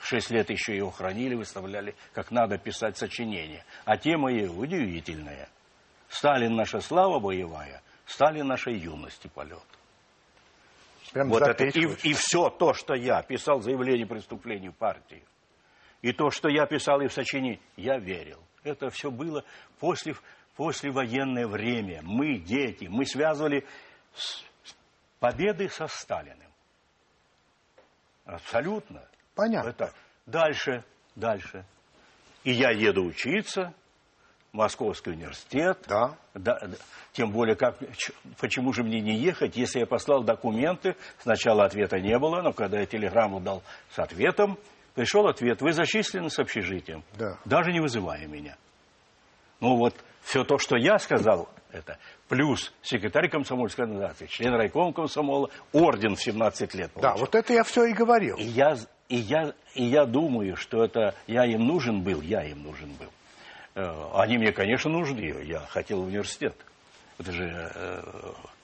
[0.00, 3.64] шесть лет еще его хранили, выставляли, как надо писать сочинение.
[3.84, 5.48] А тема ее удивительная.
[6.08, 9.62] Сталин наша слава боевая, Сталин нашей юности полет.
[11.12, 15.22] Прям Вот это, и, и все то, что я писал преступлений в партии,
[16.00, 18.42] и то, что я писал и в сочинении, я верил.
[18.64, 19.44] Это все было
[19.78, 20.14] после,
[20.56, 22.00] послевоенное время.
[22.02, 23.66] Мы, дети, мы связывали
[24.14, 24.44] с-
[25.18, 26.51] победы со Сталиным.
[28.24, 29.02] Абсолютно.
[29.34, 29.68] Понятно.
[29.70, 29.92] Это
[30.26, 30.84] дальше,
[31.16, 31.64] дальше.
[32.44, 33.72] И я еду учиться
[34.52, 35.78] в Московский университет.
[35.88, 36.14] Да.
[36.34, 36.76] Да, да.
[37.12, 42.00] Тем более, как, ч- почему же мне не ехать, если я послал документы, сначала ответа
[42.00, 44.58] не было, но когда я телеграмму дал с ответом,
[44.94, 47.38] пришел ответ, вы зачислены с общежитием, Да.
[47.44, 48.56] даже не вызывая меня.
[49.60, 55.50] Ну вот, все то, что я сказал, это плюс секретарь комсомольской организации, член райкома комсомола,
[55.72, 57.20] орден в 17 лет Да, получил.
[57.26, 58.36] вот это я все и говорил.
[58.36, 58.76] И я,
[59.08, 63.08] и, я, и я думаю, что это я им нужен был, я им нужен был.
[63.74, 65.42] Э, Они мне, конечно, нужны.
[65.44, 66.54] Я хотел в университет.
[67.18, 68.02] Это же э,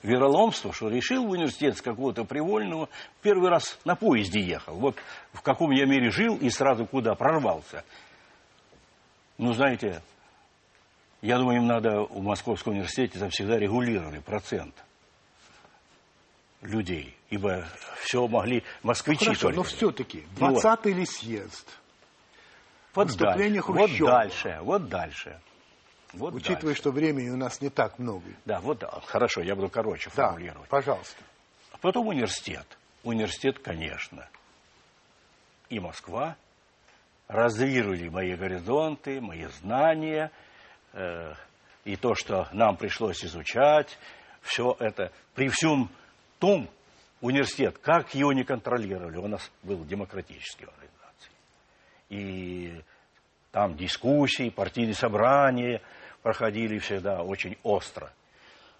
[0.03, 2.89] вероломство, что решил в университет с какого-то привольного.
[3.21, 4.75] Первый раз на поезде ехал.
[4.75, 4.95] Вот
[5.33, 7.83] в каком я мире жил и сразу куда прорвался.
[9.37, 10.01] Ну, знаете,
[11.21, 14.75] я думаю, им надо в Московском университете там всегда регулировали процент
[16.61, 17.15] людей.
[17.29, 17.65] Ибо
[18.01, 19.57] все могли москвичи Хорошо, только.
[19.57, 20.63] но все-таки Ну вот.
[20.63, 21.69] 20-й ли съезд,
[22.95, 25.39] Вот дальше, вот дальше, вот дальше.
[26.13, 26.81] Вот учитывая, дальше.
[26.81, 28.25] что времени у нас не так много.
[28.45, 28.83] Да, вот.
[29.05, 30.67] Хорошо, я буду короче Да, формулировать.
[30.67, 31.21] пожалуйста.
[31.81, 32.65] Потом университет.
[33.03, 34.27] Университет, конечно.
[35.69, 36.35] И Москва
[37.27, 40.31] развировали мои горизонты, мои знания,
[40.93, 41.33] э,
[41.85, 43.97] и то, что нам пришлось изучать,
[44.41, 45.89] все это, при всем
[46.39, 46.69] том,
[47.21, 51.33] университет, как его не контролировали, у нас был демократический организацией.
[52.09, 52.81] И
[53.51, 55.81] там дискуссии, партийные собрания
[56.21, 58.11] проходили всегда очень остро.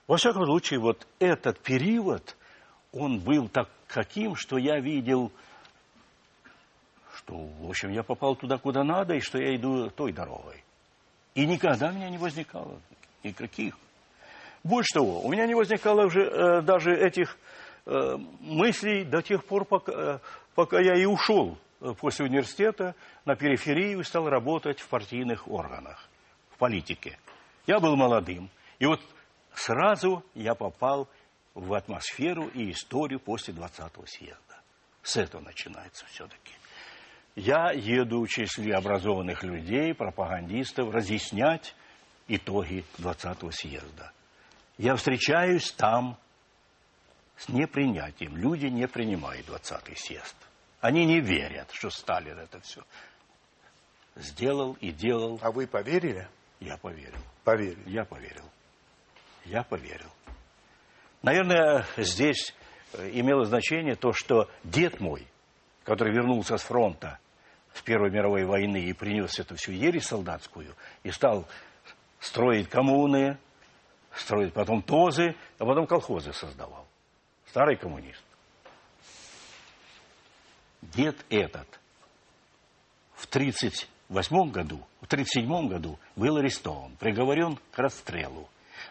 [0.07, 2.35] Во всяком случае, вот этот период,
[2.91, 5.31] он был так каким, что я видел,
[7.15, 10.63] что, в общем, я попал туда, куда надо, и что я иду той дорогой.
[11.39, 12.81] И никогда у меня не возникало
[13.23, 13.77] никаких.
[14.61, 17.37] Больше того, у меня не возникало уже э, даже этих
[17.85, 20.19] э, мыслей до тех пор, пока, э,
[20.53, 26.09] пока я и ушел э, после университета на периферию и стал работать в партийных органах,
[26.49, 27.17] в политике.
[27.67, 28.49] Я был молодым.
[28.79, 28.99] И вот
[29.53, 31.07] сразу я попал
[31.53, 34.59] в атмосферу и историю после 20-го съезда.
[35.03, 36.58] С этого начинается все-таки.
[37.35, 41.75] Я еду в числе образованных людей, пропагандистов, разъяснять
[42.27, 44.11] итоги 20-го съезда.
[44.77, 46.17] Я встречаюсь там
[47.37, 48.35] с непринятием.
[48.35, 50.35] Люди не принимают 20-й съезд.
[50.81, 52.81] Они не верят, что Сталин это все
[54.15, 55.39] сделал и делал.
[55.41, 56.27] А вы поверили?
[56.59, 57.19] Я поверил.
[57.43, 57.89] Поверили.
[57.89, 58.45] Я поверил.
[59.45, 60.11] Я поверил.
[61.21, 62.53] Наверное, здесь
[62.93, 65.27] имело значение то, что дед мой,
[65.89, 67.17] который вернулся с фронта
[67.73, 71.47] с Первой мировой войны и принес эту всю ересь солдатскую, и стал
[72.19, 73.39] строить коммуны,
[74.13, 76.85] строить потом ТОЗы, а потом колхозы создавал.
[77.47, 78.23] Старый коммунист.
[80.83, 81.67] Дед этот
[83.15, 88.47] в 1938 году, в 1937 году был арестован, приговорен к расстрелу.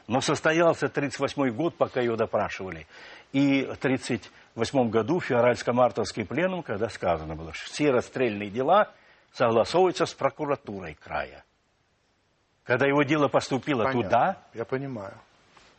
[0.08, 2.88] Но состоялся 1938 год, пока его допрашивали.
[3.32, 8.92] И 30 1948 году, февральско-мартовский пленум, когда сказано было, что все расстрельные дела
[9.32, 11.44] согласовываются с прокуратурой края.
[12.64, 14.02] Когда его дело поступило Понятно.
[14.02, 14.42] туда...
[14.54, 15.14] Я понимаю.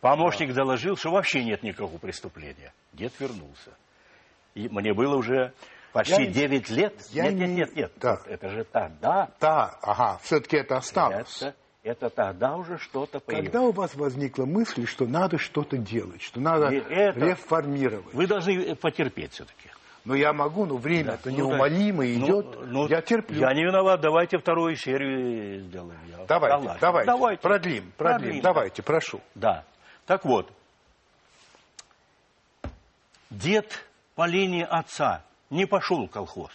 [0.01, 0.63] Помощник да.
[0.63, 2.73] доложил, что вообще нет никакого преступления.
[2.93, 3.71] Дед вернулся.
[4.55, 5.53] И мне было уже
[5.93, 6.93] почти я 9 лет.
[7.09, 7.39] Я нет, не...
[7.39, 7.91] нет, нет, нет.
[7.97, 8.17] Да.
[8.25, 9.29] Это же тогда.
[9.39, 11.41] Да, ага, все-таки это осталось.
[11.41, 13.51] Это это тогда уже что-то появилось.
[13.51, 18.13] Когда у вас возникла мысль, что надо что-то делать, что надо И это- реформировать?
[18.13, 19.69] Вы должны потерпеть все-таки.
[20.05, 22.11] Но я могу, но время-то Ну, неумолимо да.
[22.13, 22.45] идет.
[22.55, 23.37] Ну, ну, я терплю.
[23.39, 23.99] Я не виноват.
[24.01, 25.99] Давайте вторую серию сделаем.
[26.09, 26.79] Я Давайте, согласен.
[26.81, 27.41] давайте, давайте.
[27.41, 28.41] продлим, продлим, Продлим.
[28.41, 29.19] давайте, прошу.
[29.35, 29.65] Да.
[30.05, 30.49] Так вот,
[33.29, 36.51] дед по линии отца не пошел в колхоз.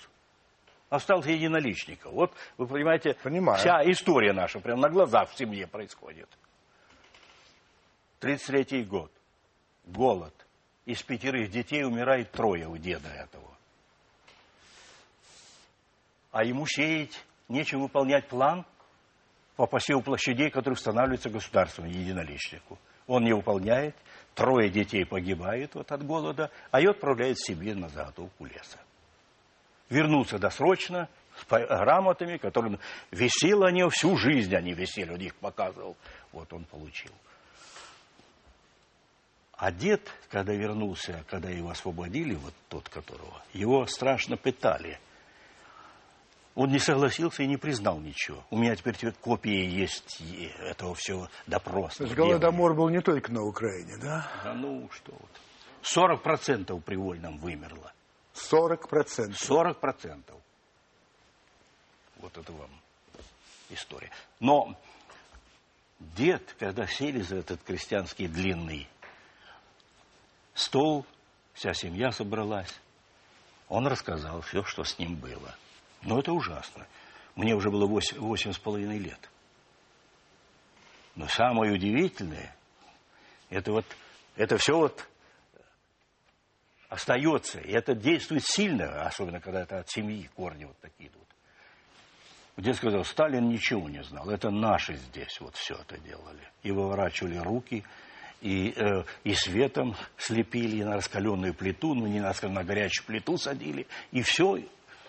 [0.90, 2.12] Остался единоличником.
[2.12, 3.58] Вот, вы понимаете, Понимаю.
[3.58, 6.28] вся история наша прямо на глазах в семье происходит.
[8.20, 9.10] 33-й год.
[9.86, 10.34] Голод.
[10.86, 13.50] Из пятерых детей умирает трое у деда этого.
[16.30, 18.66] А ему сеять, нечем выполнять план
[19.56, 22.78] по посеву площадей, который устанавливается государством единоличнику.
[23.06, 23.94] Он не выполняет,
[24.34, 28.78] трое детей погибает вот от голода, а ее отправляет Сибирь на заготовку леса.
[29.90, 32.78] Вернулся досрочно с грамотами, которым
[33.10, 35.96] висел они всю жизнь, они висели, он их показывал,
[36.32, 37.12] вот он получил.
[39.56, 44.98] А дед, когда вернулся, когда его освободили, вот тот, которого, его страшно пытали.
[46.56, 48.44] Он не согласился и не признал ничего.
[48.50, 50.22] У меня теперь копии есть
[50.60, 51.98] этого всего допроса.
[51.98, 54.28] То есть Голодомор был не только на Украине, да?
[54.44, 55.30] Да ну что вот.
[55.82, 57.92] 40% при вольном вымерло.
[58.34, 59.50] 40 процентов.
[59.50, 60.34] 40%.
[62.16, 62.70] Вот это вам
[63.70, 64.10] история.
[64.40, 64.76] Но
[65.98, 68.88] дед, когда сели за этот крестьянский длинный
[70.54, 71.06] стол,
[71.52, 72.80] вся семья собралась,
[73.68, 75.54] он рассказал все, что с ним было.
[76.02, 76.86] Но это ужасно.
[77.34, 79.30] Мне уже было восемь с половиной лет.
[81.14, 82.54] Но самое удивительное,
[83.48, 83.84] это вот,
[84.36, 85.08] это все вот
[86.94, 87.60] остается.
[87.60, 91.22] И это действует сильно, особенно когда это от семьи корни вот такие идут.
[92.56, 96.48] Дед сказал, Сталин ничего не знал, это наши здесь вот все это делали.
[96.62, 97.84] И выворачивали руки,
[98.40, 103.88] и, э, и светом слепили, на раскаленную плиту, ну не на, на горячую плиту садили,
[104.12, 104.60] и все,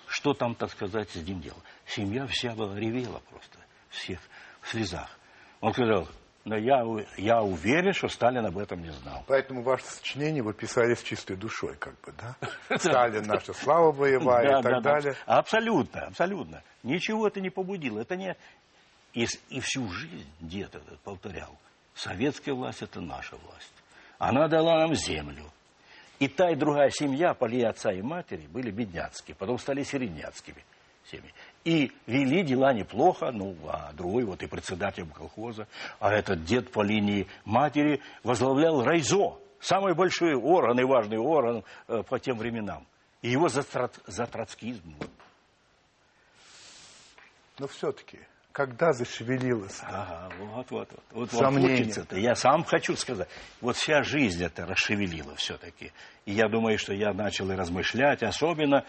[0.07, 1.61] что там, так сказать, с ним делал.
[1.85, 4.19] Семья вся была, ревела просто, всех
[4.61, 5.19] в слезах.
[5.61, 6.07] Он сказал,
[6.45, 6.83] но я,
[7.17, 9.23] я уверен, что Сталин об этом не знал.
[9.27, 12.35] Поэтому ваше сочинение вы писали с чистой душой, как бы, да?
[12.77, 14.81] Сталин, наша слава боевая и так да, да.
[14.81, 15.15] далее.
[15.25, 16.61] Абсолютно, абсолютно.
[16.83, 17.99] Ничего это не побудило.
[17.99, 18.37] Это не...
[19.13, 19.25] И,
[19.59, 21.57] всю жизнь дед этот повторял.
[21.95, 23.73] Советская власть– это наша власть.
[24.19, 25.51] Она дала нам землю.
[26.19, 30.63] И та, и другая семья, по линии отца и матери, были бедняцкие, потом стали середняцкими
[31.09, 31.33] семьи.
[31.65, 35.67] И вели дела неплохо, ну, а другой вот и председателем колхоза,
[35.99, 42.03] а этот дед по линии матери возглавлял райзо, самый большой орган и важный орган э,
[42.03, 42.85] по тем временам.
[43.23, 44.95] И его за, троц- за троцкизм.
[47.57, 48.19] Но все-таки,
[48.51, 51.33] когда зашевелилось, Ага, вот, вот, вот.
[51.33, 52.17] Вот хочется-то.
[52.17, 53.29] Я сам хочу сказать.
[53.61, 55.91] Вот вся жизнь это расшевелила все-таки.
[56.25, 58.85] И я думаю, что я начал и размышлять, особенно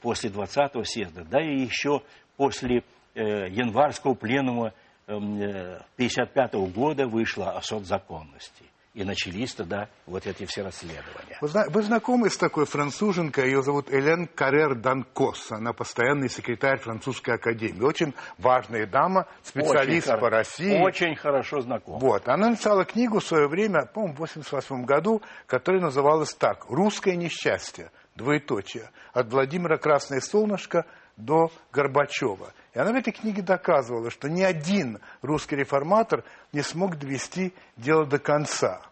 [0.00, 2.02] после 20-го съезда, да и еще
[2.36, 2.82] после
[3.14, 4.72] э, январского пленума
[5.06, 8.64] эм, э, 55-го года вышла о соцзаконности.
[8.92, 11.38] И начались тогда вот эти все расследования.
[11.40, 17.36] Вы, вы знакомы с такой француженкой, ее зовут Элен Каррер Данкос, она постоянный секретарь французской
[17.36, 20.82] академии, очень важная дама, специалист Очень по России.
[20.82, 22.00] Очень хорошо знаком.
[22.00, 27.14] Вот, она написала книгу в свое время, по-моему, в 88 году, которая называлась так «Русское
[27.14, 27.92] несчастье.
[28.20, 30.84] Двоеточие, от Владимира Красное Солнышко
[31.16, 32.52] до Горбачева.
[32.74, 38.06] И она в этой книге доказывала, что ни один русский реформатор не смог довести дело
[38.06, 38.82] до конца.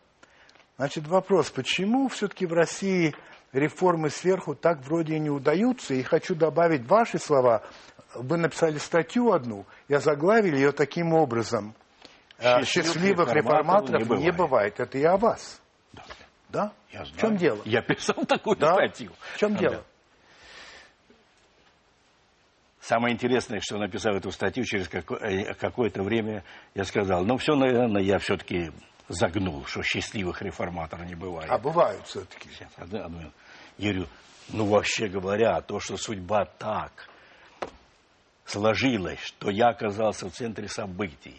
[0.76, 3.14] Значит, вопрос, почему все-таки в России
[3.53, 5.95] реформы сверху так вроде и не удаются?
[5.95, 7.62] И хочу добавить ваши слова.
[8.14, 11.74] Вы написали статью одну, я заглавил ее таким образом.
[12.39, 14.24] Счастливых, Счастливых реформаторов, реформаторов не, бывает.
[14.24, 14.81] не бывает.
[14.81, 15.61] Это и о вас.
[15.93, 16.05] Да.
[16.49, 16.72] Да?
[16.91, 17.14] Я знаю.
[17.14, 17.62] В чем дело?
[17.64, 18.74] Я писал такую да?
[18.74, 19.12] статью.
[19.34, 19.59] В чем да.
[19.59, 19.84] дело?
[22.80, 26.43] Самое интересное, что написав эту статью, через э, какое-то время
[26.74, 28.72] я сказал, ну все, наверное, я все-таки
[29.09, 31.51] загнул, что счастливых реформаторов не бывает.
[31.51, 32.49] А бывают все-таки.
[32.78, 33.09] Я
[33.78, 34.07] говорю,
[34.49, 37.11] ну вообще говоря, то, что судьба так
[38.47, 41.36] сложилась, что я оказался в центре событий,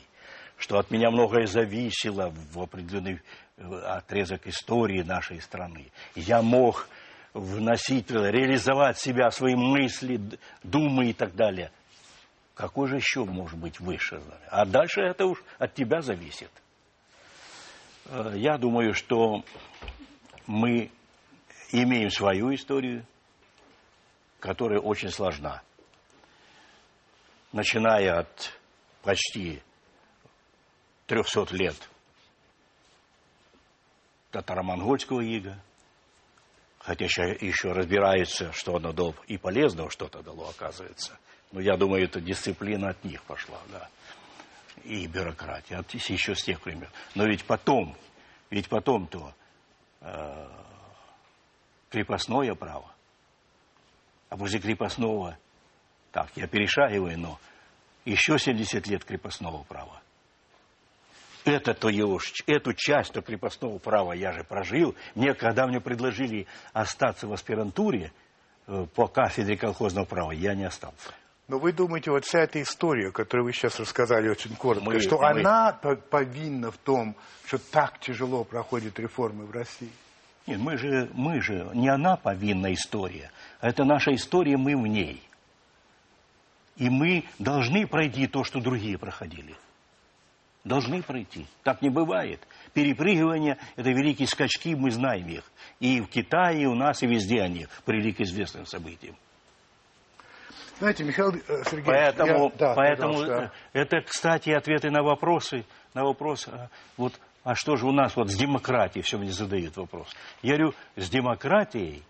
[0.60, 3.22] что от меня многое зависело в определенный
[3.58, 5.88] э, отрезок истории нашей страны.
[6.16, 6.90] Я мог
[7.34, 10.20] вносить, реализовать себя, свои мысли,
[10.62, 11.72] думы и так далее.
[12.56, 14.22] Какой же еще может быть выше?
[14.50, 16.52] А дальше это уж от тебя зависит.
[18.08, 19.46] Э, я думаю, что
[20.46, 20.92] мы
[21.72, 23.06] имеем свою историю,
[24.42, 25.62] которая очень сложна.
[27.54, 28.60] Начиная от
[29.04, 29.62] почти
[31.10, 31.90] 300 лет
[34.30, 35.60] татаро-монгольского ига,
[36.78, 41.18] хотя еще, еще разбирается, что оно дало, и полезного что-то дало, оказывается.
[41.52, 43.90] Но я думаю, эта дисциплина от них пошла, да.
[44.84, 46.90] И бюрократия, от, еще с тех времен.
[47.16, 47.98] Но ведь потом,
[48.52, 49.34] ведь потом-то
[50.02, 50.48] э,
[51.90, 52.94] крепостное право.
[54.30, 55.40] А после крепостного,
[56.12, 57.40] так, я перешагиваю, но
[58.06, 60.04] еще 70 лет крепостного права
[61.50, 64.96] это то его, эту часть то крепостного права я же прожил.
[65.16, 68.12] Мне, когда мне предложили остаться в аспирантуре
[68.68, 71.12] э, по кафедре колхозного права, я не остался.
[71.48, 75.18] Но вы думаете, вот вся эта история, которую вы сейчас рассказали очень коротко, Мы- что
[75.18, 79.90] мы- она по- повинна в том, что так тяжело проходят реформы в России?
[80.46, 84.86] Нет, мы же, мы же, не она повинна история, а это наша история, мы в
[84.88, 85.24] ней.
[86.78, 89.56] И мы должны пройти то, что другие проходили.
[90.64, 91.46] Должны пройти.
[91.64, 92.46] Так не бывает.
[92.74, 95.44] Перепрыгивание– это великие скачки, мы знаем их.
[95.80, 99.16] И в Китае, и у нас, и везде они привели к известным событиям.
[100.80, 103.52] Знаете, Михаил э, Сергеевич, Поэтому, я- да, поэтому пожалуйста.
[103.74, 108.16] э, это, кстати, ответы на вопросы, на вопрос, а, вот, а что же у нас
[108.16, 110.08] вот с демократией, все мне задают вопрос.
[110.42, 112.04] Я говорю, с демократией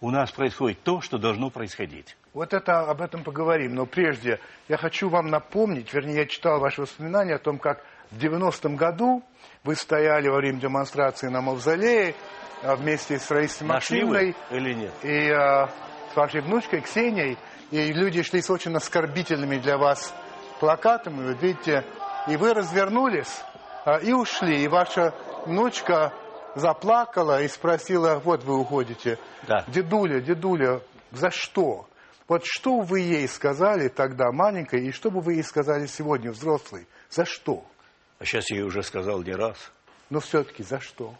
[0.00, 2.16] у нас происходит то, что должно происходить.
[2.34, 3.76] Вот это, об этом поговорим.
[3.76, 7.80] Но прежде я хочу вам напомнить, вернее, я читал ваши воспоминания о том, как
[8.10, 9.22] в 90-м году
[9.62, 12.16] вы стояли во время демонстрации на Мавзолее
[12.62, 14.92] а, вместе с Раисой Максимовной или нет?
[15.02, 15.68] и а,
[16.12, 17.38] с вашей внучкой Ксенией.
[17.70, 20.12] И люди шли с очень оскорбительными для вас
[20.58, 21.84] плакатами, вот видите,
[22.28, 23.42] и вы развернулись
[23.84, 24.64] а, и ушли.
[24.64, 25.14] И ваша
[25.46, 26.12] внучка
[26.56, 29.18] заплакала и спросила, вот вы уходите.
[29.46, 29.64] Да.
[29.68, 30.80] Дедуля, дедуля,
[31.12, 31.86] за что?
[32.26, 36.86] Вот что вы ей сказали тогда, маленькой, и что бы вы ей сказали сегодня, взрослый?
[37.10, 37.66] За что?
[38.18, 39.58] А сейчас я ей уже сказал не раз.
[40.08, 41.14] Но все-таки за что?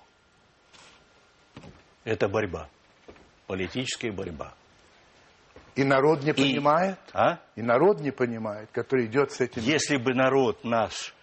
[2.05, 2.69] Это борьба.
[3.47, 4.55] Политическая борьба.
[5.75, 6.99] И народ не понимает?
[7.13, 7.41] А?
[7.57, 9.63] И народ не понимает, который идет с этим...
[9.63, 11.15] Если бы народ наш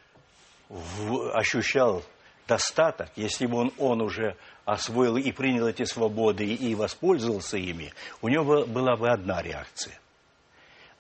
[0.70, 2.04] в- ощущал
[2.48, 4.36] достаток, если бы он, он уже
[4.66, 10.00] освоил и принял эти свободы и воспользовался ими, у него была бы одна реакция.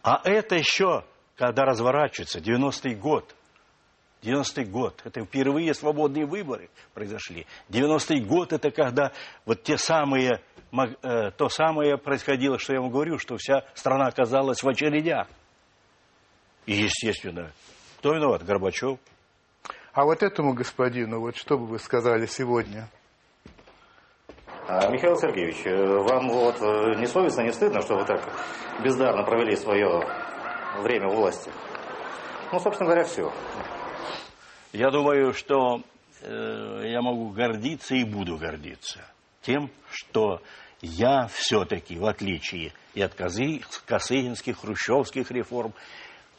[0.03, 1.03] А это еще,
[1.35, 3.35] когда разворачивается, 90-й год,
[4.23, 7.45] 90-й год, это впервые свободные выборы произошли.
[7.69, 9.11] 90-й год это когда
[9.45, 10.41] вот те самые,
[11.01, 15.27] э, то самое происходило, что я вам говорю, что вся страна оказалась в очередях.
[16.67, 17.51] И, естественно,
[17.97, 18.43] кто виноват?
[18.43, 18.99] Горбачев.
[19.93, 22.87] А вот этому господину, вот что бы вы сказали сегодня?
[24.73, 28.21] А, Михаил Сергеевич, э, вам вот э, не совестно, не стыдно, что вы так
[28.81, 30.01] бездарно провели свое
[30.79, 31.51] время в власти?
[32.53, 33.29] Ну, собственно говоря, все.
[34.71, 35.81] Я думаю, что
[36.21, 39.01] э, я могу гордиться и буду гордиться
[39.41, 40.41] тем, что
[40.79, 45.73] я все-таки, в отличие и от Козы- косыгинских, хрущевских реформ,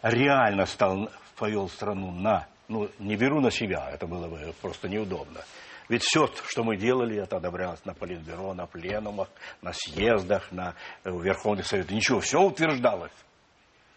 [0.01, 5.43] реально стал, повел страну на, ну, не беру на себя, это было бы просто неудобно.
[5.89, 9.29] Ведь все, что мы делали, это одобрялось на политбюро, на пленумах,
[9.61, 10.75] на съездах, на
[11.05, 11.91] э, Верховный Совет.
[11.91, 13.13] Ничего, все утверждалось.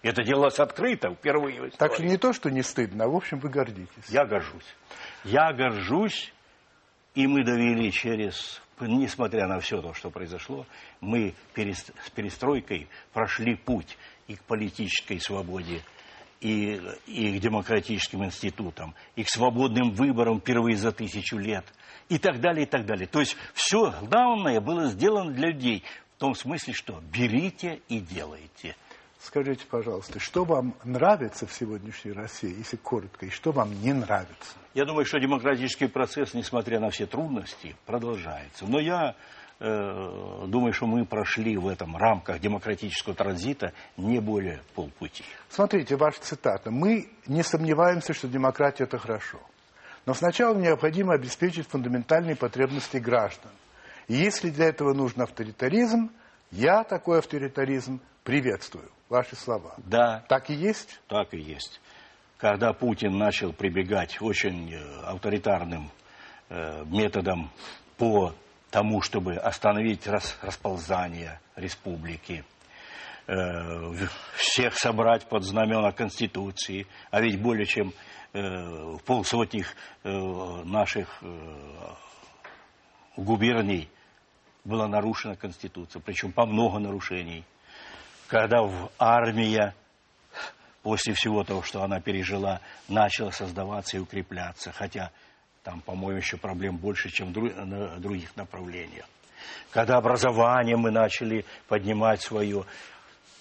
[0.02, 1.78] Это делалось открыто, впервые в истории.
[1.78, 4.10] Так что не то, что не стыдно, а в общем вы гордитесь.
[4.10, 4.76] Я горжусь.
[5.24, 6.32] Я горжусь,
[7.16, 10.66] и мы довели через несмотря на все то, что произошло,
[11.00, 15.82] мы с перестройкой прошли путь и к политической свободе,
[16.42, 21.66] и, и к демократическим институтам, и к свободным выборам впервые за тысячу лет,
[22.10, 23.08] и так далее, и так далее.
[23.08, 25.84] То есть все главное было сделано для людей
[26.16, 28.76] в том смысле, что берите и делайте.
[29.20, 34.56] Скажите, пожалуйста, что вам нравится в сегодняшней России, если коротко, и что вам не нравится?
[34.76, 38.66] Я думаю, что демократический процесс, несмотря на все трудности, продолжается.
[38.68, 39.16] Но я
[39.60, 45.24] думаю, что мы прошли в этом рамках демократического транзита не более полпути.
[45.50, 46.72] Смотрите, ваша цитата.
[46.72, 49.40] Мы не сомневаемся, что демократия– это хорошо.
[50.06, 53.52] Но сначала необходимо обеспечить фундаментальные потребности граждан.
[54.08, 56.12] И если для этого нужен авторитаризм,
[56.52, 58.90] я такой авторитаризм приветствую.
[59.10, 59.76] Ваши слова.
[59.78, 60.24] Да.
[60.30, 61.00] Так и есть?
[61.08, 61.80] Так и есть.
[62.38, 65.90] Когда Путин начал прибегать очень э, авторитарным
[66.50, 67.50] э, методом
[67.98, 68.34] по
[68.76, 72.44] тому, чтобы остановить рас, расползание республики,
[73.26, 73.34] э,
[74.36, 77.94] всех собрать под знамена Конституции, а ведь более чем
[78.34, 79.64] э, полсотни
[80.04, 80.10] э,
[80.66, 81.28] наших э,
[83.16, 83.90] губерний
[84.66, 87.46] была нарушена Конституция, причем по много нарушений.
[88.28, 89.74] Когда в армия,
[90.84, 92.60] после всего того, что она пережила,
[92.90, 95.12] начала создаваться и укрепляться, хотя
[95.66, 99.06] там, по-моему, еще проблем больше, чем в других направлениях.
[99.72, 102.66] Когда образование мы начали поднимать свое,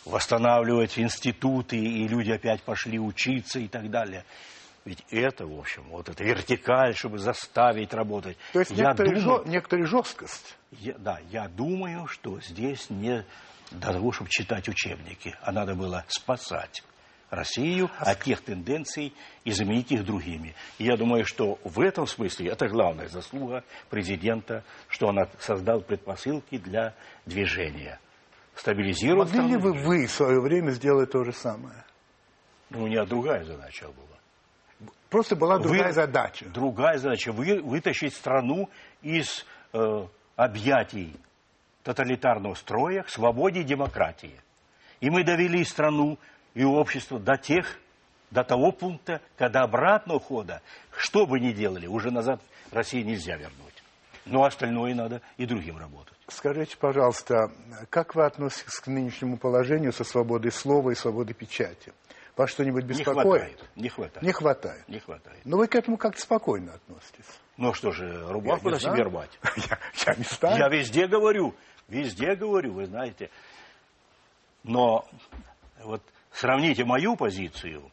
[0.05, 4.25] восстанавливать институты, и люди опять пошли учиться и так далее–
[4.85, 8.37] ведь это, в общем, вот эта вертикаль, чтобы заставить работать.
[8.53, 10.59] То есть я некоторая, думаю, жё, жесткость.
[10.73, 13.25] Я, да, я думаю, что здесь не
[13.71, 16.83] для того, чтобы читать учебники, а надо было спасать
[17.35, 19.13] Россию а от тех тенденций
[19.45, 20.55] и заменить их другими.
[20.79, 26.59] И я думаю, что в этом смысле это главная заслуга президента, что он создал предпосылки
[26.59, 26.95] для
[27.27, 27.99] движения.
[28.55, 29.33] Стабилизировать.
[29.33, 31.85] Могли ли вы, вы в свое время сделать то же самое?
[32.71, 34.91] Ну, у меня другая задача была.
[35.11, 36.47] Просто была другая вы, задача.
[36.47, 37.33] Другая задача.
[37.33, 38.69] Вы, вытащить страну
[39.03, 40.07] из э,
[40.37, 41.15] объятий
[41.85, 44.41] тоталитарного строя к свободе и демократии.
[45.01, 46.19] И мы довели страну
[46.55, 47.79] и общество до тех,
[48.31, 50.63] до того пункта, когда обратного хода,
[50.97, 52.41] что бы ни делали, уже назад
[52.71, 53.83] России нельзя вернуть.
[54.25, 56.17] Но остальное надо и другим работать.
[56.29, 57.53] Скажите, пожалуйста,
[57.91, 61.93] как вы относитесь к нынешнему положению со свободой слова и свободой печати?
[62.37, 63.61] Вас что-нибудь беспокоит?
[63.77, 64.23] Не хватает.
[64.23, 64.89] Не хватает.
[64.89, 65.41] Не хватает.
[65.45, 67.27] Но вы к этому как-то спокойно относитесь.
[67.57, 69.39] Ну что же, рубаху на себе рвать.
[69.57, 70.57] Я, я не стану.
[70.57, 71.55] Я везде говорю,
[71.87, 73.31] везде говорю, вы знаете.
[74.65, 75.07] Но
[75.85, 76.03] вот
[76.35, 77.91] сравните мою позицию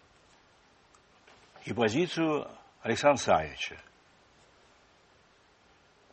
[1.66, 2.48] и позицию
[2.82, 3.78] Александра Савича.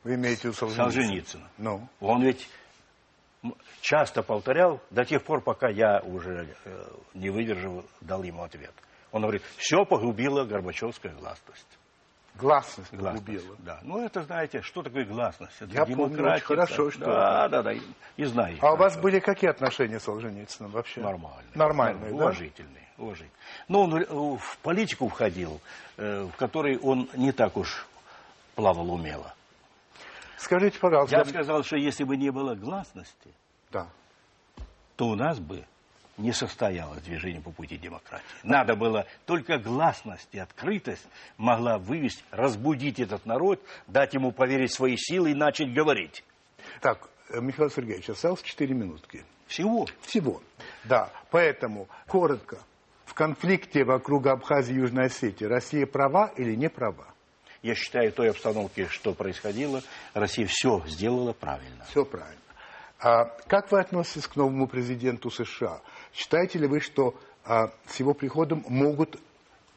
[0.05, 0.93] Вы имеете в Солженицына?
[0.93, 1.51] Солженицына.
[1.59, 1.89] Ну.
[2.01, 2.49] Он ведь
[3.81, 8.73] часто повторял до тех пор, пока я уже э, не выдержал, дал ему ответ.
[9.11, 11.79] Он говорит, все погубила Горбачевская гласность.
[12.39, 13.57] Гласность, гласность погубила.
[13.59, 13.81] Да.
[13.83, 15.55] Ну, это, знаете, что такое гласность?
[15.61, 17.05] Это я помню очень хорошо, что...
[17.05, 17.81] Да, да, да, и,
[18.17, 18.57] и знаю.
[18.61, 21.01] А у вас были какие отношения с Солженицыным вообще?
[21.01, 21.51] Нормальные.
[21.55, 22.17] Нормальные, да?
[22.17, 23.33] Уважительные, уважительные.
[23.67, 24.05] Но он э,
[24.39, 25.61] в политику входил,
[25.97, 27.87] э, в которой он не так уж
[28.55, 29.35] плавал умело.
[30.37, 31.17] Скажите, пожалуйста...
[31.17, 33.33] Я сказал, что если бы не было гласности,
[33.73, 33.89] да.
[34.95, 35.65] то у нас бы
[36.19, 38.25] не состоялось движение по пути демократии.
[38.43, 41.07] Надо было только гласность и открытость
[41.37, 46.25] могла вывести, разбудить этот народ, дать ему поверить в свои силы и начать говорить.
[46.81, 49.25] Так, э, Михаил Сергеевич, осталось 4 минутки.
[49.47, 49.87] Всего?
[50.03, 50.43] Всего,
[50.85, 51.11] да.
[51.31, 52.59] Поэтому, коротко,
[53.07, 57.07] в конфликте вокруг Абхазии и Южной Осетии Россия права или не права?
[57.63, 59.83] Я считаю, в той обстановке, что происходило,
[60.15, 61.85] Россия все сделала правильно.
[61.89, 62.39] Все правильно.
[63.01, 65.81] А как вы относитесь к новому президенту США?
[66.13, 69.19] Считаете ли вы, что а, с его приходом могут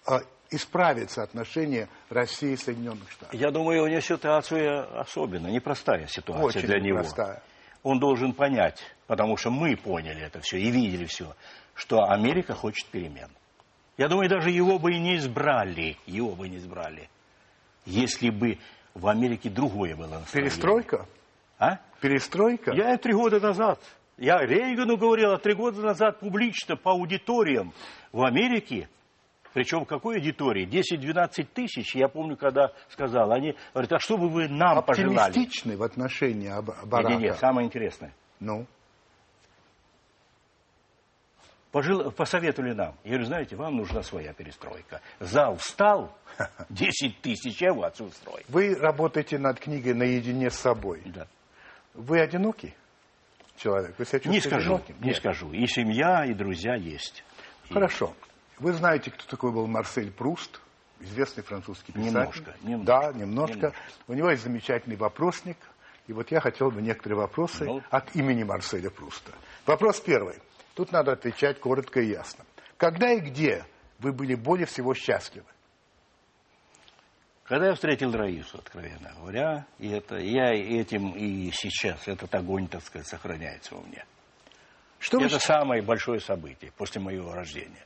[0.05, 0.19] а,
[0.49, 3.33] исправиться отношения России и Соединенных Штатов?
[3.33, 6.99] Я думаю, у него ситуация особенная, непростая ситуация Очень для него.
[6.99, 7.41] Непростая.
[7.83, 11.35] Он должен понять, потому что мы поняли это все и видели все,
[11.73, 13.29] что Америка хочет перемен.
[13.97, 17.09] Я думаю, даже его бы и не избрали, его бы не избрали,
[17.85, 18.59] если бы
[18.93, 20.51] в Америке другое было настроение.
[20.51, 21.05] Перестройка?
[21.59, 21.79] А?
[21.99, 22.71] Перестройка?
[22.73, 23.79] Я три года назад,
[24.17, 27.73] я Рейгану говорил, а три года назад публично по аудиториям
[28.11, 28.89] в Америке,
[29.53, 30.67] причем какой аудитории?
[30.67, 35.29] 10-12 тысяч, я помню, когда сказал, они говорят, а что бы вы нам пожелали?
[35.29, 36.51] Оптимистичны в отношении
[36.85, 37.13] Барака?
[37.13, 38.13] Нет, нет, самое интересное.
[38.39, 38.65] Ну?
[41.71, 42.11] Пожел...
[42.11, 42.95] Посоветовали нам.
[43.03, 45.01] Я говорю, знаете, вам нужна своя перестройка.
[45.19, 46.15] Зал встал,
[46.69, 48.45] 10 тысяч оваций устроить.
[48.49, 51.01] Вы работаете над книгой наедине с собой.
[51.05, 51.27] Да.
[51.93, 52.73] Вы одинокий
[53.57, 53.95] человек?
[53.97, 54.95] Вы себя Не скажу, одиноким?
[55.01, 55.17] не Нет.
[55.17, 55.51] скажу.
[55.51, 57.23] И семья, и друзья есть.
[57.69, 58.13] И Хорошо.
[58.59, 60.61] Вы знаете, кто такой был Марсель Пруст,
[60.99, 62.11] известный французский писатель?
[62.13, 62.85] Немножко, немножко.
[62.85, 63.55] Да, немножко.
[63.55, 63.79] Немножко.
[64.07, 65.57] У него есть замечательный вопросник.
[66.07, 67.81] И вот я хотел бы некоторые вопросы Ну.
[67.89, 69.31] от имени Марселя Пруста.
[69.65, 70.35] Вопрос первый.
[70.73, 72.43] Тут надо отвечать коротко и ясно.
[72.77, 73.65] Когда и где
[73.99, 75.45] вы были более всего счастливы?
[77.51, 82.81] Когда я встретил Раису, откровенно говоря, и это, я этим и сейчас, этот огонь, так
[82.81, 84.05] сказать, сохраняется у меня.
[84.99, 87.85] Что вы, это щ- самое большое событие после моего рождения.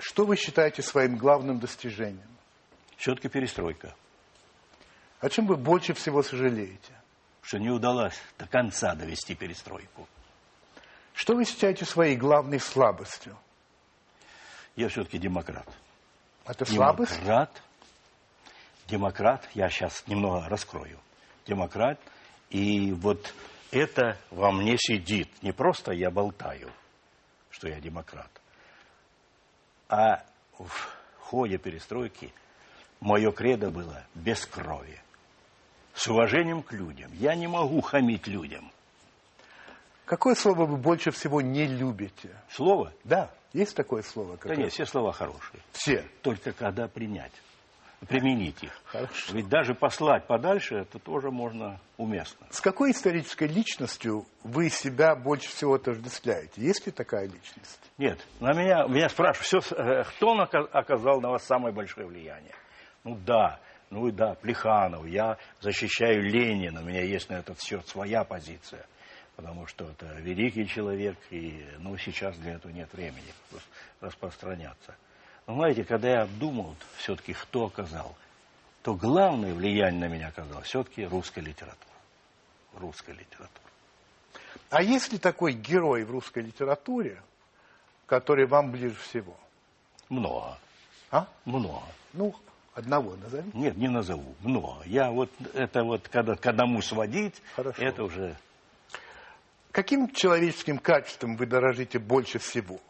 [0.00, 2.26] что вы считаете своим главным достижением?
[2.96, 3.94] Все-таки перестройка,
[5.20, 6.92] О чем вы больше всего сожалеете?
[7.42, 10.08] что не удалось до конца довести перестройку.
[11.12, 13.38] Что вы считаете своей главной слабостью?
[14.74, 15.68] Я все-таки демократ.
[16.46, 17.14] Это слабость?
[17.14, 17.62] Демократ.
[18.86, 20.98] Демократ, я сейчас немного раскрою.
[21.46, 21.98] Демократ.
[22.50, 23.34] И вот
[23.70, 25.28] это во мне сидит.
[25.42, 26.70] Не просто я болтаю,
[27.50, 28.30] что я демократ.
[29.88, 30.24] А
[30.58, 30.70] в
[31.18, 32.32] ходе перестройки
[33.00, 35.00] мое кредо было без крови.
[35.94, 37.10] С уважением к людям.
[37.14, 38.70] Я не могу хамить людям.
[40.04, 42.30] Какое слово вы больше всего не любите?
[42.50, 42.92] Слово?
[43.04, 44.32] Да, есть такое слово?
[44.32, 45.62] Да которое- нет, все слова хорошие.
[45.72, 46.04] Все.
[46.22, 47.32] Только когда принять,
[48.06, 48.72] применить их.
[48.86, 49.32] Хорошо.
[49.34, 52.46] Ведь даже послать подальше, это тоже можно уместно.
[52.50, 56.52] С какой исторической личностью вы себя больше всего отождествляете?
[56.60, 57.80] Есть ли такая личность?
[57.98, 60.32] Нет, на меня, меня спрашивают, все, э, кто
[60.72, 62.54] оказал на вас самое большое влияние?
[63.04, 67.86] Ну да, ну и да, Плеханов, я защищаю Ленина, у меня есть на этот счет
[67.86, 68.86] своя позиция,
[69.36, 73.68] потому что это великий человек, и ну, сейчас для этого нет времени рас-
[74.00, 74.96] распространяться.
[75.46, 78.14] Знаете, когда я обдумал все-таки, кто оказал,
[78.82, 81.78] то главное влияние на меня оказало все-таки русская литература.
[82.74, 83.64] Русская литература.
[84.70, 87.22] А есть ли такой герой в русской литературе,
[88.06, 89.36] который вам ближе всего?
[90.08, 90.58] Много.
[91.10, 91.28] А?
[91.44, 91.82] Много.
[92.12, 92.34] Ну,
[92.74, 93.50] одного назови.
[93.54, 94.34] Нет, не назову.
[94.40, 94.82] Много.
[94.86, 97.82] Я вот, это вот, когда к одному сводить, Хорошо.
[97.82, 98.36] это уже...
[99.70, 102.80] Каким человеческим качеством вы дорожите больше всего?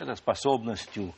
[0.00, 1.12] Это способностью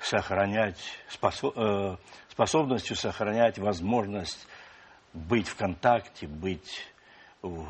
[0.00, 0.78] сохранять,
[1.10, 1.96] спосо- э,
[2.30, 4.46] способностью сохранять возможность
[5.12, 6.86] быть в контакте, быть
[7.42, 7.66] в